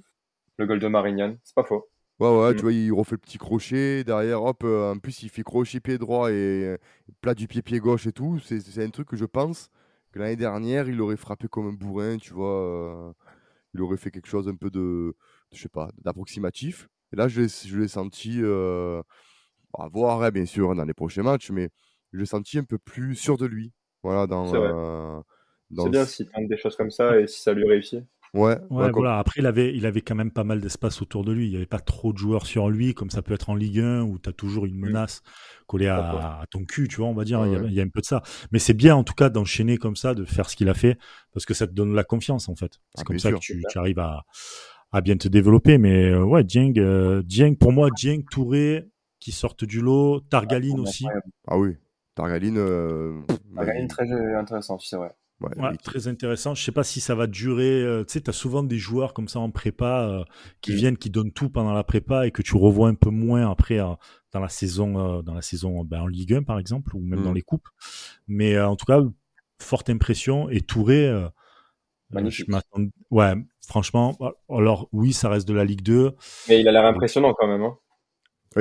[0.59, 1.39] le goal de Marignane.
[1.45, 1.89] C'est pas faux.
[2.21, 2.55] ouais, ouais, Mm.
[2.55, 4.05] tu vois, il refait le petit crochet.
[4.05, 6.77] Derrière, hop, euh, en plus, il fait crochet pied droit et euh,
[7.21, 8.39] plat du pied pied gauche et tout.
[8.41, 9.71] C'est c'est un truc que je pense
[10.13, 12.51] que l'année dernière, il aurait frappé comme un bourrin, tu vois.
[12.51, 13.13] euh,
[13.75, 15.15] il aurait fait quelque chose un peu de,
[15.53, 16.89] je sais pas, d'approximatif.
[17.13, 19.03] Et là, je l'ai senti, euh,
[19.79, 21.71] à voir, hein, bien sûr, dans les prochains matchs, mais
[22.13, 23.73] je l'ai senti un peu plus sûr de lui.
[24.03, 24.47] Voilà, dans.
[24.47, 28.05] C'est euh, bien s'il tente des choses comme ça et si ça lui réussit.
[28.35, 29.19] Ouais, Ouais, ouais, comme- voilà.
[29.19, 31.47] Après, il avait, il avait quand même pas mal d'espace autour de lui.
[31.47, 33.79] Il n'y avait pas trop de joueurs sur lui, comme ça peut être en Ligue
[33.79, 35.23] 1, où tu as toujours une menace
[35.69, 37.41] collée à ton cul, tu vois, on va dire.
[37.41, 37.69] Ouais, il, y a, ouais.
[37.69, 38.23] il y a un peu de ça.
[38.53, 40.99] Mais c'est bien, en tout cas, d'enchaîner comme ça, de faire ce qu'il a fait,
[41.33, 42.81] parce que ça te donne la confiance, en fait.
[42.97, 43.39] C'est Ah, comme bien ça sûr.
[43.39, 44.25] que tu, tu arrives à,
[44.93, 45.79] à bien te développer.
[45.79, 48.85] Mais euh, ouais, Dieng, euh, Dieng, pour moi, Dieng, Touré,
[49.21, 51.07] qui sortent du lot, Targaline aussi.
[51.47, 51.77] Ah oui,
[52.17, 52.59] Targaline.
[52.59, 53.21] euh,
[53.81, 55.13] il- très intéressant, c'est vrai.
[55.41, 56.55] Ouais, très intéressant.
[56.55, 57.83] Je sais pas si ça va durer.
[57.83, 60.25] euh, tu sais, tu as souvent des joueurs comme ça en prépa euh,
[60.61, 60.77] qui Mm.
[60.77, 63.79] viennent, qui donnent tout pendant la prépa et que tu revois un peu moins après
[63.81, 63.95] euh,
[64.33, 67.21] dans la saison, euh, dans la saison ben, en Ligue 1 par exemple ou même
[67.21, 67.25] Mm.
[67.25, 67.69] dans les coupes.
[68.29, 69.01] Mais euh, en tout cas,
[69.61, 70.49] forte impression.
[70.51, 71.29] Et Touré, euh,
[72.11, 72.47] Magnifique.
[72.49, 72.87] je.
[73.11, 73.35] Ouais,
[73.67, 74.17] franchement.
[74.49, 76.13] Alors oui, ça reste de la Ligue 2.
[76.49, 77.63] Mais il a l'air impressionnant quand même.
[77.63, 77.77] Hein.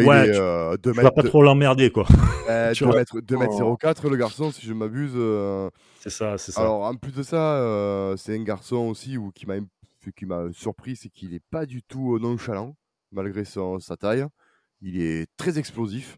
[0.02, 2.06] Il Ouais, est tu- euh, 2 Tu vas mètres, pas trop l'emmerder, quoi.
[2.50, 3.00] euh, tu deux vois.
[3.00, 3.76] mètres, 2 mètres Oh.
[3.78, 5.14] 04, le garçon, si je m'abuse.
[5.16, 6.62] euh, C'est ça, c'est ça.
[6.62, 9.56] Alors, en plus de ça, euh, c'est un garçon aussi où, qui m'a
[10.18, 12.76] qui m'a surpris, c'est qu'il n'est pas du tout euh, nonchalant,
[13.14, 14.26] malgré son, sa taille.
[14.82, 16.18] Il est très explosif.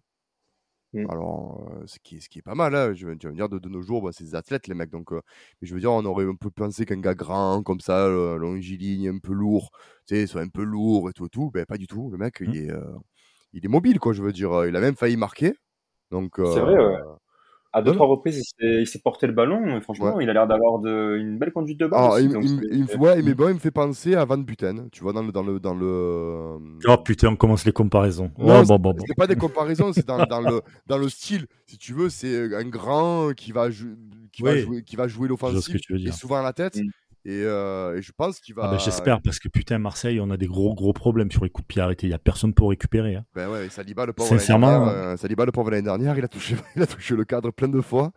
[0.93, 1.05] Mm.
[1.11, 2.93] Alors, euh, ce, qui est, ce qui est pas mal, hein.
[2.95, 4.73] je, veux, tu vas me dire, de, de nos jours, bah, c'est des athlètes, les
[4.73, 4.89] mecs.
[4.89, 5.21] Donc, euh,
[5.61, 8.37] mais je veux dire, on aurait un peu pensé qu'un gars grand, comme ça, euh,
[8.37, 9.69] longiligne, un peu lourd,
[10.07, 11.51] tu sais, soit un peu lourd et tout, et tout.
[11.53, 12.09] Ben, pas du tout.
[12.09, 12.45] Le mec, Mm.
[12.53, 12.81] il, est, euh,
[13.55, 14.65] il est mobile, quoi, je veux dire.
[14.67, 15.53] Il a même failli marquer.
[16.11, 16.99] Donc, C'est euh, vrai, ouais.
[17.73, 19.81] À deux, trois reprises, il s'est- il s'est porté le ballon.
[19.81, 21.99] Franchement, il a l'air d'avoir de, une belle conduite de balle.
[21.99, 24.15] Alors, aussi, il, donc il- c'est- il me- ouais, mais bon, il me fait penser
[24.15, 25.33] à Van Buten, tu vois, dans le.
[25.33, 28.31] Dans le, dans le Oh putain, on commence les comparaisons.
[28.37, 29.03] Non, Oh, bon, bon, bon.
[29.05, 31.47] c'est pas des comparaisons, c'est dans, dans le, dans le style.
[31.65, 33.97] Si tu veux, c'est un grand qui va, jou-
[34.31, 34.59] qui va Oui.
[34.61, 36.77] jouer, qui va jouer l'offensive que tu veux et souvent à la tête.
[36.77, 36.87] Mm.
[37.27, 38.65] Et, euh, et je pense qu'il va.
[38.65, 41.49] Ah ben, J'espère, parce que putain, Marseille, on a des gros, gros problèmes sur les
[41.49, 42.05] coups de pied arrêtés.
[42.05, 43.15] Il y a personne pour récupérer.
[43.15, 43.25] hein.
[43.33, 46.23] Ben ouais, Saliba, le pauvre l'année Sincèrement, dernière, euh, Saliba, le pauvre l'année dernière, il
[46.23, 48.11] a touché, il a touché le cadre plein de fois.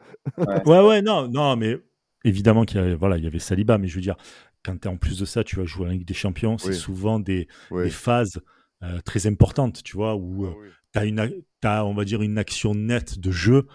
[0.66, 1.78] Ouais, ouais, non, non, mais
[2.24, 4.16] évidemment qu'il y avait, voilà, il y avait Saliba, mais je veux dire,
[4.62, 6.68] quand t'es en plus de ça, tu vas jouer à la Ligue des Champions, c'est
[6.68, 6.74] Oui.
[6.74, 7.48] souvent des,
[7.90, 8.40] phases
[8.82, 10.68] euh, très importantes, tu vois, où Ah oui.
[10.92, 11.28] t'as une, a-
[11.62, 13.66] t'as, on va dire, une action nette de jeu,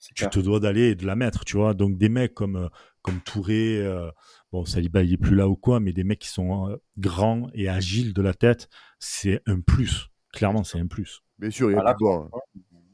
[0.00, 0.30] tu clair.
[0.30, 1.74] te dois d'aller et de la mettre, tu vois.
[1.74, 2.68] Donc des mecs comme,
[3.02, 4.10] comme Touré, euh,
[4.54, 7.48] bon, Saliba, il est plus là ou quoi, mais des mecs qui sont euh, grands
[7.54, 8.68] et agiles de la tête,
[9.00, 10.06] c'est un plus.
[10.32, 11.22] Clairement, c'est un plus.
[11.40, 11.96] Bien sûr, il y a Voilà.
[11.98, 12.30] bon.
[12.32, 12.38] hein.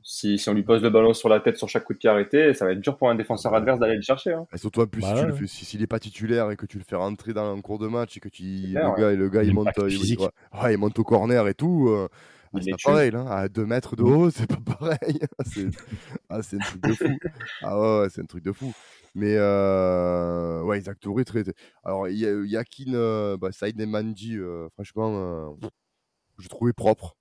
[0.03, 2.09] Si, si on lui pose le ballon sur la tête sur chaque coup de pied
[2.09, 4.33] arrêté, ça va être dur pour un défenseur adverse d'aller le chercher.
[4.33, 4.47] Hein.
[4.55, 5.33] Et surtout en plus, Bah si ouais.
[5.33, 7.79] fais, si- s'il n'est pas titulaire et que tu le fais rentrer dans un cours
[7.79, 9.01] de match et que tu, clair, le, ouais.
[9.01, 10.21] gars, le gars il monte, il, physique.
[10.21, 10.31] ouais,
[10.63, 12.09] ouais, il monte au corner et tout, euh,
[12.55, 12.85] ah, c'est pas tue.
[12.87, 13.25] pareil, là.
[13.31, 15.21] À 2 mètres de haut, c'est pas pareil.
[15.45, 15.67] c'est
[16.31, 17.19] ah, c'est un truc de fou.
[17.63, 18.73] Ah ouais, ouais, c'est un truc de fou.
[19.15, 21.43] Mais euh, ouais, Isaac Touré, très.
[21.45, 25.57] très- Alors, y a- Yakin, euh, bah, Saïd Nemandi, euh, franchement,
[26.39, 27.17] je trouvais propre.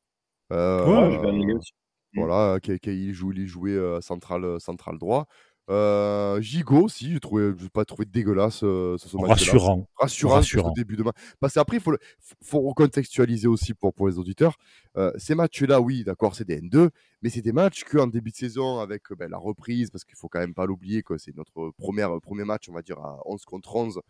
[0.51, 1.71] Ouais, bien aimé aussi.
[2.15, 5.27] voilà, il, joue, il jouait central, central droit.
[5.69, 9.33] Euh, Gigot aussi, j'ai trouvé, j'ai pas trouvé dégueulasse euh, ce ce match-là.
[9.35, 9.87] Rassurant.
[9.97, 10.71] rassurant, Rassurant.
[10.71, 11.15] début de match.
[11.39, 11.99] Parce qu'après, il faut, le-
[12.41, 14.55] faut recontextualiser aussi pour, pour les auditeurs.
[14.97, 16.89] Euh, ces matchs-là, oui, d'accord, c'est des N2,
[17.21, 20.15] mais c'est des matchs qu'en début de saison, avec euh, ben, la reprise, parce qu'il
[20.17, 23.19] faut quand même pas l'oublier, que c'est notre première, premier match, on va dire, à
[23.25, 24.01] 11 contre 11,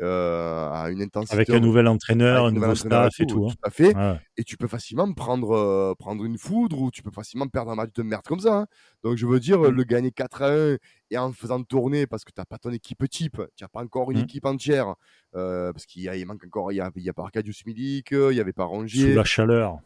[0.00, 1.34] euh, à une intensité.
[1.36, 3.46] Avec un nouvel entraîneur, un nouveau staff et tout.
[3.46, 3.50] hein.
[3.50, 3.94] Tout à fait.
[3.94, 4.18] Ouais.
[4.36, 7.74] Et tu peux facilement prendre, euh, prendre une foudre ou tu peux facilement perdre un
[7.76, 8.58] match de merde comme ça.
[8.60, 8.66] hein.
[9.04, 10.76] Donc je veux dire, le gagner 4 à 1
[11.10, 13.82] et en faisant tourner parce que tu n'as pas ton équipe type, tu n'as pas
[13.82, 14.22] encore une Mm.
[14.24, 14.94] équipe entière.
[15.36, 18.12] euh, parce qu'il y manque encore, il n'y a, il y a pas Arcadius Milik,
[18.12, 19.10] il n'y avait pas Rongier.
[19.10, 19.78] Sous la chaleur.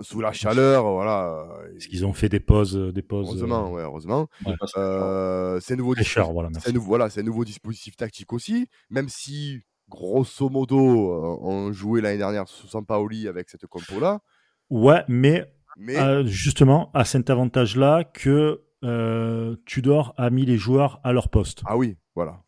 [0.00, 1.26] Sous la chaleur, voilà.
[1.26, 2.76] euh, Parce qu'ils ont fait des pauses.
[2.76, 4.28] Des pauses Heureusement, ouais, heureusement.
[4.44, 4.54] Ouais.
[4.76, 10.48] Euh, c'est nouveau voilà, c'est nouveau, voilà, c'est nouveau dispositif tactique aussi, même si grosso
[10.50, 14.20] modo euh, on jouait l'année dernière sous Sampaoli avec cette compo-là.
[14.68, 21.00] Ouais, mais Mais euh, justement, à cet avantage-là que euh, Tudor a mis les joueurs
[21.04, 21.62] à leur poste.
[21.66, 22.42] ah oui, voilà.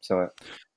[0.00, 0.28] C'est vrai.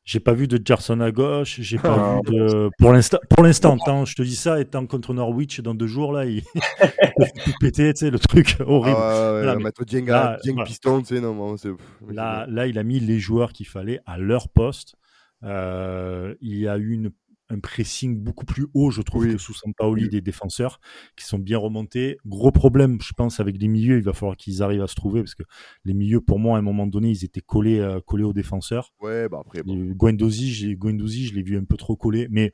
[0.08, 2.70] J'ai pas vu de Gerson à gauche, j'ai pas Ah, vu de.
[2.80, 6.14] Pour l'instant, pour l'instant, tant, je te dis ça, étant contre Norwich dans deux jours
[6.14, 6.44] là, il,
[7.44, 8.96] tout péter, tu sais, le truc horrible.
[8.98, 10.66] Ah ouais, Là, mais mettre Dieng, là, à- Dieng voilà.
[10.66, 11.72] piston, tu sais, non, non, c'est.
[11.74, 14.96] pff, Là, là, il a mis les joueurs qu'il fallait à leur poste.
[15.44, 17.12] Euh, il y a eu une,
[17.50, 19.34] un pressing beaucoup plus haut, je trouve, Oui.
[19.34, 20.10] que sous Sampaoli Oui.
[20.10, 20.80] des défenseurs
[21.16, 22.18] qui sont bien remontés.
[22.26, 23.98] Gros problème, je pense, avec les milieux.
[23.98, 25.44] Il va falloir qu'ils arrivent à se trouver parce que
[25.86, 28.94] les milieux, pour moi, à un moment donné, ils étaient collés, euh, collés aux défenseurs.
[29.02, 29.92] Ouais, bah après, bon.
[29.96, 32.28] Guendouzi, je l'ai vu un peu trop collé.
[32.30, 32.54] Mais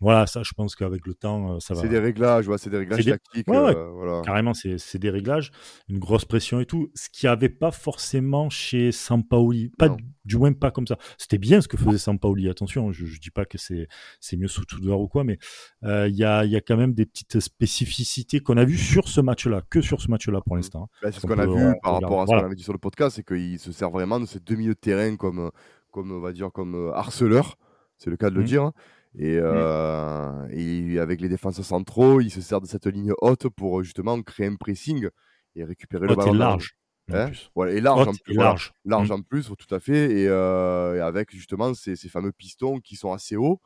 [0.00, 1.80] voilà, ça, je pense qu'avec le temps, euh, ça va.
[1.80, 3.48] c'est des réglages, ouais, c'est des réglages des- tactiques.
[3.48, 3.74] Ouais, ouais.
[3.76, 4.20] euh, voilà.
[4.22, 5.50] Carrément, c'est c'est des réglages,
[5.88, 6.90] une grosse pression et tout.
[6.94, 9.70] Ce qu'il n'y avait pas forcément chez Sampaoli.
[9.78, 9.96] Pas, Non.
[10.26, 10.98] du moins pas comme ça.
[11.16, 12.48] C'était bien ce que faisait Sampaoli.
[12.48, 13.88] Attention, je ne dis pas que c'est
[14.20, 15.38] c'est mieux sous Tudor ou quoi, mais
[15.84, 19.08] euh, il y, a, y a quand même des petites spécificités qu'on a vues sur
[19.08, 20.88] ce match-là, que sur ce match-là pour l'instant.
[21.02, 22.42] Bah, c'est ce qu'on a vu par rapport à ce Voilà.
[22.42, 24.74] qu'on avait dit sur le podcast, c'est qu'il se sert vraiment de ces deux milieux
[24.74, 25.50] de terrain comme,
[25.90, 27.56] comme on va dire, comme euh, harceleur,
[27.98, 28.46] c'est le cas de le Mhm.
[28.46, 28.70] dire.
[29.18, 33.80] Et, euh, et avec les défenseurs centraux, il se sert de cette ligne haute pour
[33.80, 35.08] euh, justement créer un pressing
[35.54, 36.32] et récupérer le Haute ballon.
[36.34, 36.76] large.
[37.10, 37.50] en Hein plus.
[37.54, 38.32] Voilà, et large en plus.
[38.32, 38.50] et voilà.
[38.50, 38.72] large.
[38.84, 39.14] large Mm.
[39.14, 42.96] en plus, tout à fait, et, euh, et avec justement ces, ces fameux pistons qui
[42.96, 43.60] sont assez hauts.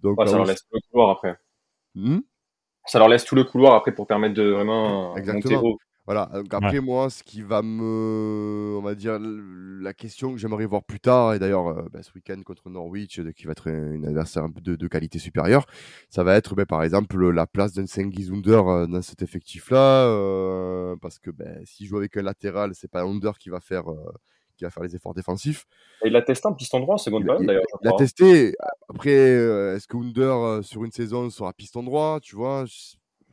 [0.00, 1.36] Donc, Ouais, ça leur où- laisse tout le couloir après.
[1.94, 2.20] Hmm?
[2.86, 5.54] Ça leur laisse tout le couloir après pour permettre de vraiment euh, Exactement.
[5.60, 5.78] monter haut.
[6.06, 10.66] Voilà, donc après moi, ce qui va me, on va dire, la question que j'aimerais
[10.66, 13.70] voir plus tard, et d'ailleurs euh, bah, ce week-end contre Norwich, euh, qui va être
[13.70, 15.64] un, un adversaire un peu de, de qualité supérieure,
[16.10, 20.04] ça va être bah, par exemple la place d'un Sengiz Under euh, dans cet effectif-là,
[20.08, 23.90] euh, parce que bah, s'il joue avec un latéral, c'est pas Under qui va faire,
[23.90, 24.12] euh,
[24.58, 25.64] qui va faire les efforts défensifs.
[26.04, 27.62] Et il l'a testé en piston droit en seconde période il- d'ailleurs.
[27.82, 27.98] Il a crois.
[27.98, 28.54] testé.
[28.90, 32.66] Après, euh, est-ce que Under sur une saison sera piston droit, tu vois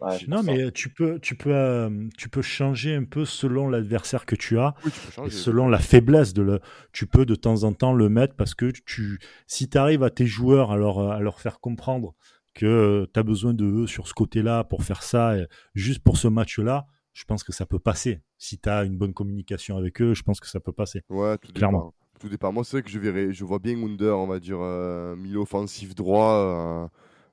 [0.01, 4.25] Ouais, Non, mais tu peux, tu, peux, euh, tu peux changer un peu selon l'adversaire
[4.25, 4.73] que tu as.
[4.83, 5.29] Oui, tu peux Et changer.
[5.31, 6.59] selon la faiblesse de le,
[6.91, 10.09] tu peux de temps en temps le mettre parce que tu, si tu arrives à
[10.09, 12.15] tes joueurs à leur, à leur faire comprendre
[12.55, 16.17] que tu as besoin de eux sur ce côté-là pour faire ça, et juste pour
[16.17, 18.21] ce match-là, je pense que ça peut passer.
[18.39, 21.01] Si tu as une bonne communication avec eux, je pense que ça peut passer.
[21.09, 21.77] Ouais, tout Clairement.
[21.79, 21.93] dépend.
[22.19, 22.51] Tout dépend.
[22.51, 25.39] Moi, c'est vrai que je verrais, je vois bien Under, on va dire, euh, milieu
[25.39, 26.87] offensif droit, euh,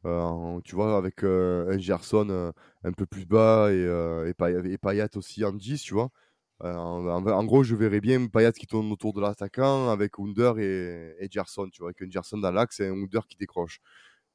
[0.05, 2.53] euh, tu vois, avec euh, un Gerson euh,
[2.85, 6.11] un peu plus bas et, euh, et, Pay- et Payet aussi en 10, tu vois.
[6.65, 11.15] Euh, en, gros, je verrais bien Payet qui tourne autour de l'attaquant avec Under et,
[11.21, 13.79] et Gerson, tu vois, avec un Gerson dans l'axe et un Under qui décroche.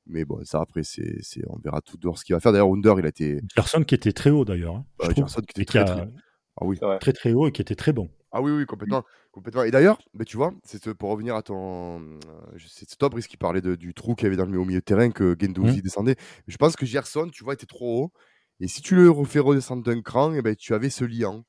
[0.06, 2.52] Mais bon, ça après, c'est, on verra tout dehors ce qu'il va faire.
[2.52, 3.40] D'ailleurs, Under, il a été.
[3.56, 4.76] Personne qui était très haut d'ailleurs.
[4.76, 5.14] hein, euh.
[5.16, 6.10] Gerson qui était Et qui très, a- très.
[6.58, 6.78] Ah oui.
[7.00, 8.10] Très très haut et qui était très bon.
[8.36, 9.04] Ah oui, oui, complètement.
[9.32, 9.64] complètement.
[9.64, 12.02] Et d'ailleurs, mais tu vois, c'est ce- pour revenir à ton.
[12.02, 14.80] euh, C'est Stobris qui parlait de- du trou qu'il y avait dans le, au milieu
[14.80, 16.16] de terrain, que Gendouzi descendait.
[16.48, 18.12] Je pense que Gerson, tu vois, était trop haut.
[18.60, 21.46] Et si tu le refais redescendre d'un cran, eh ben, tu avais ce liant.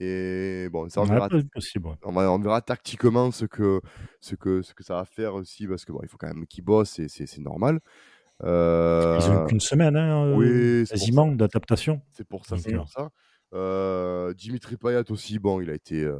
[0.00, 1.86] Et bon, ça, on verra, possible.
[1.88, 1.94] ouais.
[2.02, 3.80] on, va- on verra tactiquement ce que,
[4.20, 6.46] ce, que, ce que ça va faire aussi, parce que bon, il faut quand même
[6.46, 7.80] qu'il bosse, et c'est normal.
[8.44, 12.02] Euh, Ils ont qu'une semaine, hein, euh, oui, pour quasiment, d'adaptation.
[12.12, 13.10] c'est pour ça, c'est euh, pour ça.
[13.54, 16.18] Euh, Dimitri Payet aussi, bon, il a été, euh,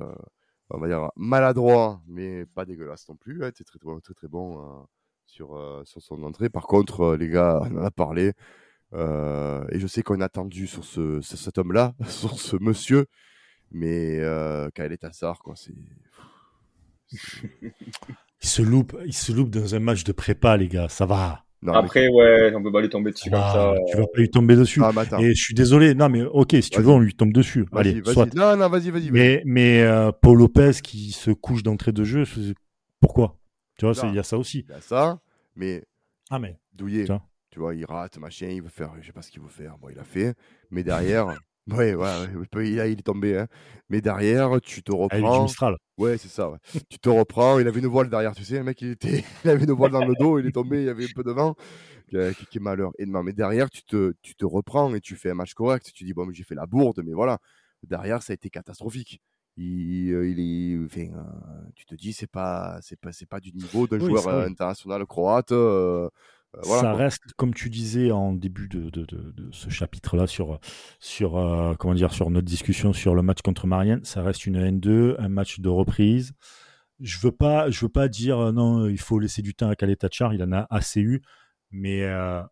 [0.71, 3.39] on va dire, maladroit, mais pas dégueulasse non plus.
[3.41, 4.83] Il était très, très, très, très bon euh,
[5.27, 6.49] sur, sur son entrée.
[6.49, 8.33] Par contre, les gars, on en a parlé.
[8.95, 13.07] et je sais qu'on a attendu sur, ce, cet homme-là, sur ce monsieur.
[13.73, 14.19] Mais
[14.75, 15.75] quand il est Tassar, quoi, c'est.
[18.43, 20.91] Il se loupe, il se loupe dans un match de prépa, les gars.
[20.91, 21.46] Ça va.
[21.63, 23.75] Non, mais- Après, ouais, on peut pas lui tomber dessus comme Ah, ça.
[23.91, 24.81] tu vas pas lui tomber dessus.
[24.83, 24.93] Ah.
[25.21, 25.95] Et je suis désolé.
[25.95, 27.67] Non, mais ok, si tu veux, on lui tombe dessus.
[27.73, 28.15] Allez, vas-y.
[28.15, 28.35] soit.
[28.35, 29.11] Non, non, vas-y, vas-y.
[29.11, 32.25] Mais, mais euh, Paul Lopez qui se couche d'entrée de jeu,
[33.01, 33.39] pourquoi?
[33.79, 34.65] Tu vois, il y a ça aussi.
[34.69, 35.21] Il y a ça,
[35.55, 35.83] mais
[36.31, 37.07] Ah, mais Douillet,
[37.51, 39.77] tu vois, il rate, machin, il veut faire, je sais pas ce qu'il veut faire.
[39.79, 40.35] Bon, il a fait,
[40.71, 41.27] mais derrière,
[41.69, 43.37] Ouais, ouais, ouais, il, est tombé.
[43.39, 43.49] Hein.
[43.89, 45.43] Mais derrière, tu te Avec du reprends.
[45.43, 45.77] Mistral.
[45.99, 46.49] Ouais, c'est ça.
[46.51, 46.59] ouais.
[46.89, 47.59] tu te reprends.
[47.59, 48.59] Il avait une voile derrière, tu sais.
[48.59, 49.25] Le mec, il, était...
[49.45, 50.39] il avait une voile dans le dos.
[50.39, 50.83] Il est tombé.
[50.83, 51.57] Il y avait un peu de vent.
[52.15, 52.93] Euh, Qui, qui est malheur.
[52.99, 55.91] Et non, mais derrière, tu te, tu te reprends et tu fais un match correct.
[55.93, 57.39] Tu dis, bon, j'ai fait la bourde, mais voilà.
[57.83, 59.21] Derrière, ça a été catastrophique.
[59.57, 63.41] Il, euh, il est, enfin, euh, tu te dis, c'est pas, c'est pas, c'est pas
[63.41, 64.51] du niveau d'un Oui, joueur ça, euh, oui.
[64.53, 65.51] international croate.
[65.53, 66.11] euh, euh,
[66.63, 66.97] voilà, ça quoi.
[66.97, 70.59] reste, comme tu disais en début de, de, de, de ce chapitre-là sur,
[71.01, 74.59] sur, euh, comment dire, sur notre discussion sur le match contre Marianne, ça reste une
[74.59, 76.33] N2, un match de reprise.
[77.01, 79.77] Je veux pas, je veux pas dire euh, non, il faut laisser du temps à
[79.77, 81.23] Kaletachar, il en a assez eu,
[81.71, 82.43] mais euh,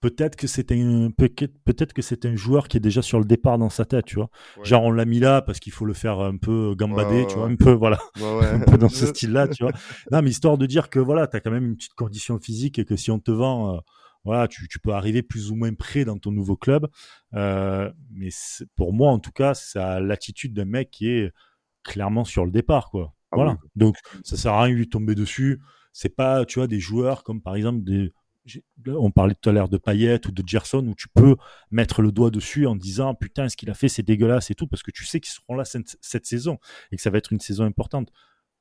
[0.00, 3.58] peut-être que c'est un, peut-être que c'est un joueur qui est déjà sur le départ
[3.58, 4.30] dans sa tête, tu vois.
[4.56, 4.64] Ouais.
[4.64, 7.34] Genre on l'a mis là parce qu'il faut le faire un peu gambader, Ouais, tu
[7.36, 7.52] vois, ouais.
[7.52, 9.72] un peu, voilà un peu dans ce style-là, tu vois.
[10.12, 12.78] Non, mais histoire de dire que voilà, tu as quand même une petite condition physique
[12.78, 13.78] et que si on te vend, euh,
[14.24, 16.88] voilà, tu, tu peux arriver plus ou moins près dans ton nouveau club.
[17.34, 18.28] Euh, mais
[18.74, 21.32] pour moi, en tout cas, à l'attitude d'un mec qui est
[21.84, 23.14] clairement sur le départ, quoi.
[23.32, 23.52] Ah voilà.
[23.52, 23.68] oui.
[23.76, 25.60] Donc, ça sert à rien de lui tomber dessus.
[25.92, 28.12] C'est pas, tu vois, des joueurs comme par exemple des.
[28.86, 31.36] On parlait tout à l'heure de Payet ou de Gerson où tu peux
[31.70, 34.66] mettre le doigt dessus en disant putain ce qu'il a fait c'est dégueulasse et tout
[34.66, 36.58] parce que tu sais qu'ils seront là cette, cette saison
[36.92, 38.12] et que ça va être une saison importante.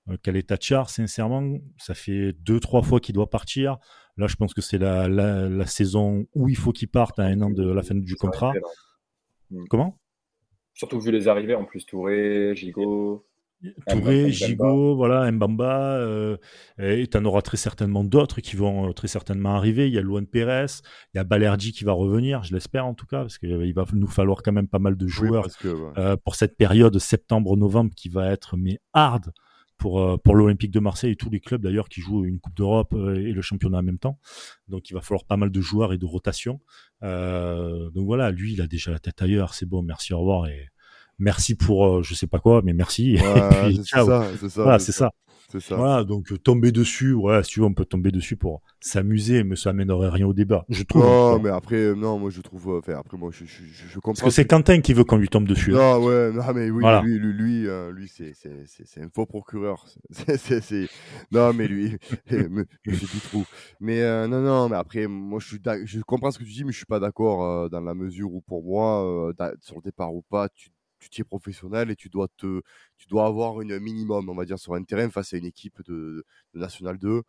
[0.09, 3.77] Euh, Kaletachar, sincèrement, ça fait deux, trois fois qu'il doit partir.
[4.17, 7.23] Là, je pense que c'est la, la, la saison où il faut qu'il parte à
[7.23, 8.53] un an de la fin du contrat.
[8.53, 9.59] là.
[9.69, 9.99] Comment?
[10.73, 13.25] Surtout vu les arrivées, en plus Touré, Gigot.
[13.87, 14.31] Touré.
[14.31, 16.37] Gigot, voilà, Mbamba, euh,
[16.77, 19.87] et tu en auras très certainement d'autres qui vont euh, très certainement arriver.
[19.87, 20.65] Il y a Luan Pérez,
[21.13, 23.85] il y a Balerdi qui va revenir, je l'espère en tout cas, parce qu'il va
[23.93, 25.91] nous falloir quand même pas mal de joueurs parce que, ouais.
[25.97, 29.31] euh, pour cette période septembre-novembre qui va être mais hard
[29.77, 32.93] pour, pour l'Olympique de Marseille et tous les clubs d'ailleurs qui jouent une Coupe d'Europe
[32.93, 34.19] et le championnat en même temps.
[34.69, 36.61] Donc il va falloir pas mal de joueurs et de rotation.
[37.01, 40.69] Donc voilà, lui il a déjà la tête ailleurs, c'est bon, merci, au revoir et
[41.19, 43.17] merci pour euh, je sais pas quoi, mais merci.
[43.21, 44.63] Ouais, et puis, c'est ça, c'est ça.
[44.63, 45.11] Voilà, c'est ça.
[45.59, 45.75] Ça.
[45.77, 49.43] Voilà, donc euh, tomber dessus, ouais, si tu veux, on peut tomber dessus pour s'amuser,
[49.45, 51.03] mais ça amènerait rien au débat, je trouve.
[51.03, 52.77] Non, mais après, euh, non, moi je trouve.
[52.77, 54.13] Enfin, après, moi je, je, je, je comprends.
[54.13, 55.73] Parce que c'est Quentin qui veut qu'on lui tombe dessus.
[55.73, 55.77] hein.
[55.77, 57.01] Non, ouais, non, mais oui, Voilà.
[57.03, 58.33] lui, lui, lui, euh, lui c'est,
[58.99, 59.85] un faux procureur.
[60.37, 60.89] C'est,
[61.31, 61.95] Non, mais lui,
[62.31, 63.45] me- monsieur Dutroux.
[63.79, 66.65] Mais euh, non, non, mais après, moi, je suis, je comprends ce que tu dis,
[66.65, 70.13] mais je suis pas d'accord euh, dans la mesure où, pour moi, sur le départ
[70.13, 72.61] ou pas, tu, tu t'y es professionnel et tu dois te,
[72.97, 75.81] tu dois avoir une minimum, on va dire, sur un terrain face à une équipe
[75.87, 77.21] de, de National 2.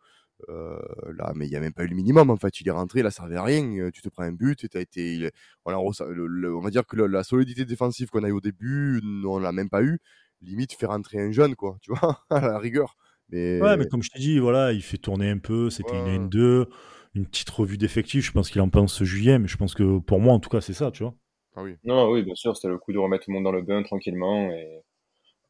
[0.49, 0.77] Euh,
[1.17, 2.61] là, mais il n'y a même pas eu le minimum en fait.
[2.61, 3.63] Il est rentré, il a servi à rien.
[3.79, 5.15] euh, Tu te prends un but et t'as été.
[5.15, 5.31] il-
[5.65, 8.33] on, ressa- le- le- on va dire que le- la solidité défensive qu'on a eu
[8.33, 9.99] au début, on l'a même pas eu.
[10.41, 12.95] Limite, faire rentrer un jeune, quoi, tu vois, à la rigueur.
[13.29, 15.69] Mais, Ouais, mais comme je te dis, voilà, il fait tourner un peu.
[15.71, 16.15] C'était Ouais.
[16.15, 16.67] une N2,
[17.15, 18.25] une petite revue d'effectifs.
[18.27, 20.61] Je pense qu'il en pense juillet, mais je pense que pour moi, en tout cas,
[20.61, 21.15] c'est ça, tu vois.
[21.57, 21.75] Ah oui.
[21.83, 23.81] Non, oui, bien sûr, c'était le coup de remettre tout le monde dans le bain
[23.83, 24.51] tranquillement.
[24.51, 24.83] Et,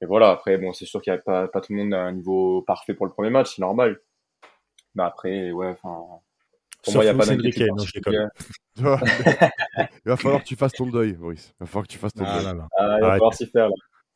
[0.01, 2.01] et voilà, après, bon, c'est sûr qu'il n'y a pas, pas tout le monde à
[2.01, 3.99] un niveau parfait pour le premier match, c'est normal.
[4.95, 5.97] Mais après, ouais, enfin.
[6.83, 7.67] Pour Sauf moi, il n'y a pas d'inquiétude
[8.77, 8.83] il
[10.05, 11.53] va falloir que tu fasses ton deuil, Maurice.
[11.59, 12.45] Il va falloir que tu fasses ton Ah deuil.
[12.45, 12.67] là là.
[12.77, 13.19] Ah, il va Arrête.
[13.19, 13.75] falloir s'y faire, là.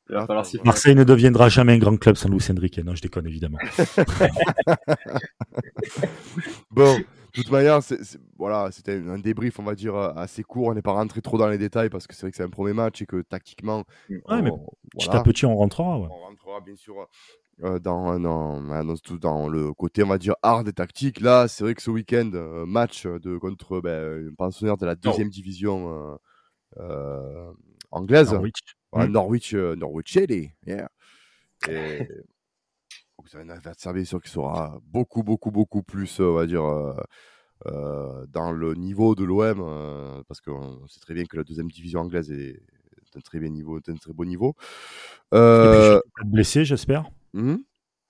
[0.10, 0.66] Il va falloir s'y faire.
[0.66, 2.78] Marseille ne deviendra jamais un grand club sans Luis Enrique.
[2.80, 3.58] Non, je déconne, évidemment.
[6.72, 6.98] Bon,
[7.32, 7.80] toute manière,
[8.38, 10.68] voilà, c'était un débrief, on va dire, assez court.
[10.68, 12.50] On n'est pas rentré trop dans les détails parce que c'est vrai que c'est un
[12.50, 15.20] premier match et que tactiquement, Ouais, mais on- Petit voilà.
[15.22, 16.00] à petit, on rentrera.
[16.00, 16.08] ouais.
[16.12, 16.96] On rentrera bien sûr
[17.64, 21.20] euh, dans, dans, dans, dans le côté, on va dire, hard et tactique.
[21.20, 24.96] Là, c'est vrai que ce week-end, euh, match de, contre ben, un pensionnaire de la
[24.96, 26.18] deuxième division
[26.80, 27.52] euh,
[27.92, 28.60] anglaise, Norwich.
[28.92, 29.12] Voilà, Mm.
[29.12, 30.52] Norwich, Norwich City.
[30.66, 30.90] yeah.
[31.70, 32.08] Et
[33.22, 36.48] donc, c'est un adversaire, bien sûr, qui sera beaucoup, beaucoup, beaucoup plus, euh, on va
[36.48, 36.94] dire, euh,
[37.68, 41.70] euh, dans le niveau de l'OM, euh, parce qu'on sait très bien que la deuxième
[41.70, 42.60] division anglaise est
[43.16, 44.56] un très, bien niveau, un très beau niveau.
[45.32, 47.12] Et puis, surtout, pas de blessés, j'espère.
[47.36, 47.60] hum,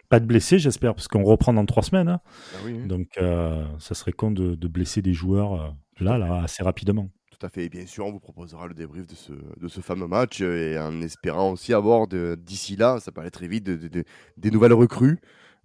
[0.07, 2.07] Pas de blessés, j'espère, parce qu'on reprend dans trois semaines.
[2.07, 2.21] hein.
[2.55, 2.87] ah oui, oui.
[2.87, 7.09] Donc, ça serait con de, de blesser des joueurs là, là, assez rapidement.
[7.41, 7.65] Tout à fait.
[7.65, 10.73] Et bien sûr, on vous proposera le débrief de ce, de ce fameux match euh,
[10.73, 14.03] et en espérant aussi avoir d'ici là, ça peut aller très vite, de- de- de-
[14.37, 15.19] des nouvelles recrues.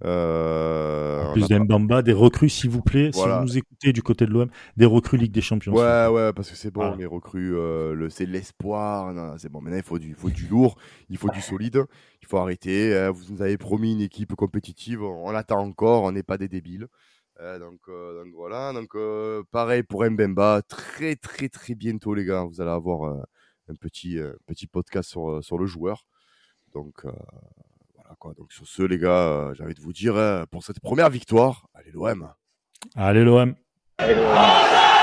[0.04, 3.34] Euh, En plus a de Mbamba, des recrues, s'il vous plaît, Voilà.
[3.34, 5.72] si vous nous écoutez du côté de l'OM, des recrues Ligue des Champions.
[5.74, 6.96] Ouais, ouais, parce que c'est bon, Voilà.
[6.96, 9.14] les recrues, euh, le, c'est l'espoir.
[9.38, 10.76] C'est bon, maintenant il faut du, il faut du lourd,
[11.10, 11.82] il faut du solide,
[12.22, 12.96] il faut arrêter.
[12.96, 16.48] hein, vous nous avez promis une équipe compétitive, on l'attend encore, on n'est pas des
[16.48, 16.88] débiles.
[17.40, 22.24] Euh, donc, euh, donc voilà, donc euh, pareil pour Mbemba, très très très bientôt les
[22.24, 23.22] gars, vous allez avoir euh,
[23.68, 26.06] un petit, euh, petit podcast sur, sur le joueur.
[26.72, 27.12] Donc euh,
[27.94, 30.64] voilà quoi, donc sur ce les gars, euh, j'ai envie de vous dire, euh, pour
[30.64, 32.32] cette première victoire, allez l'OM
[32.94, 33.54] Allez, l'OM.
[33.98, 34.95] Allez, ouais.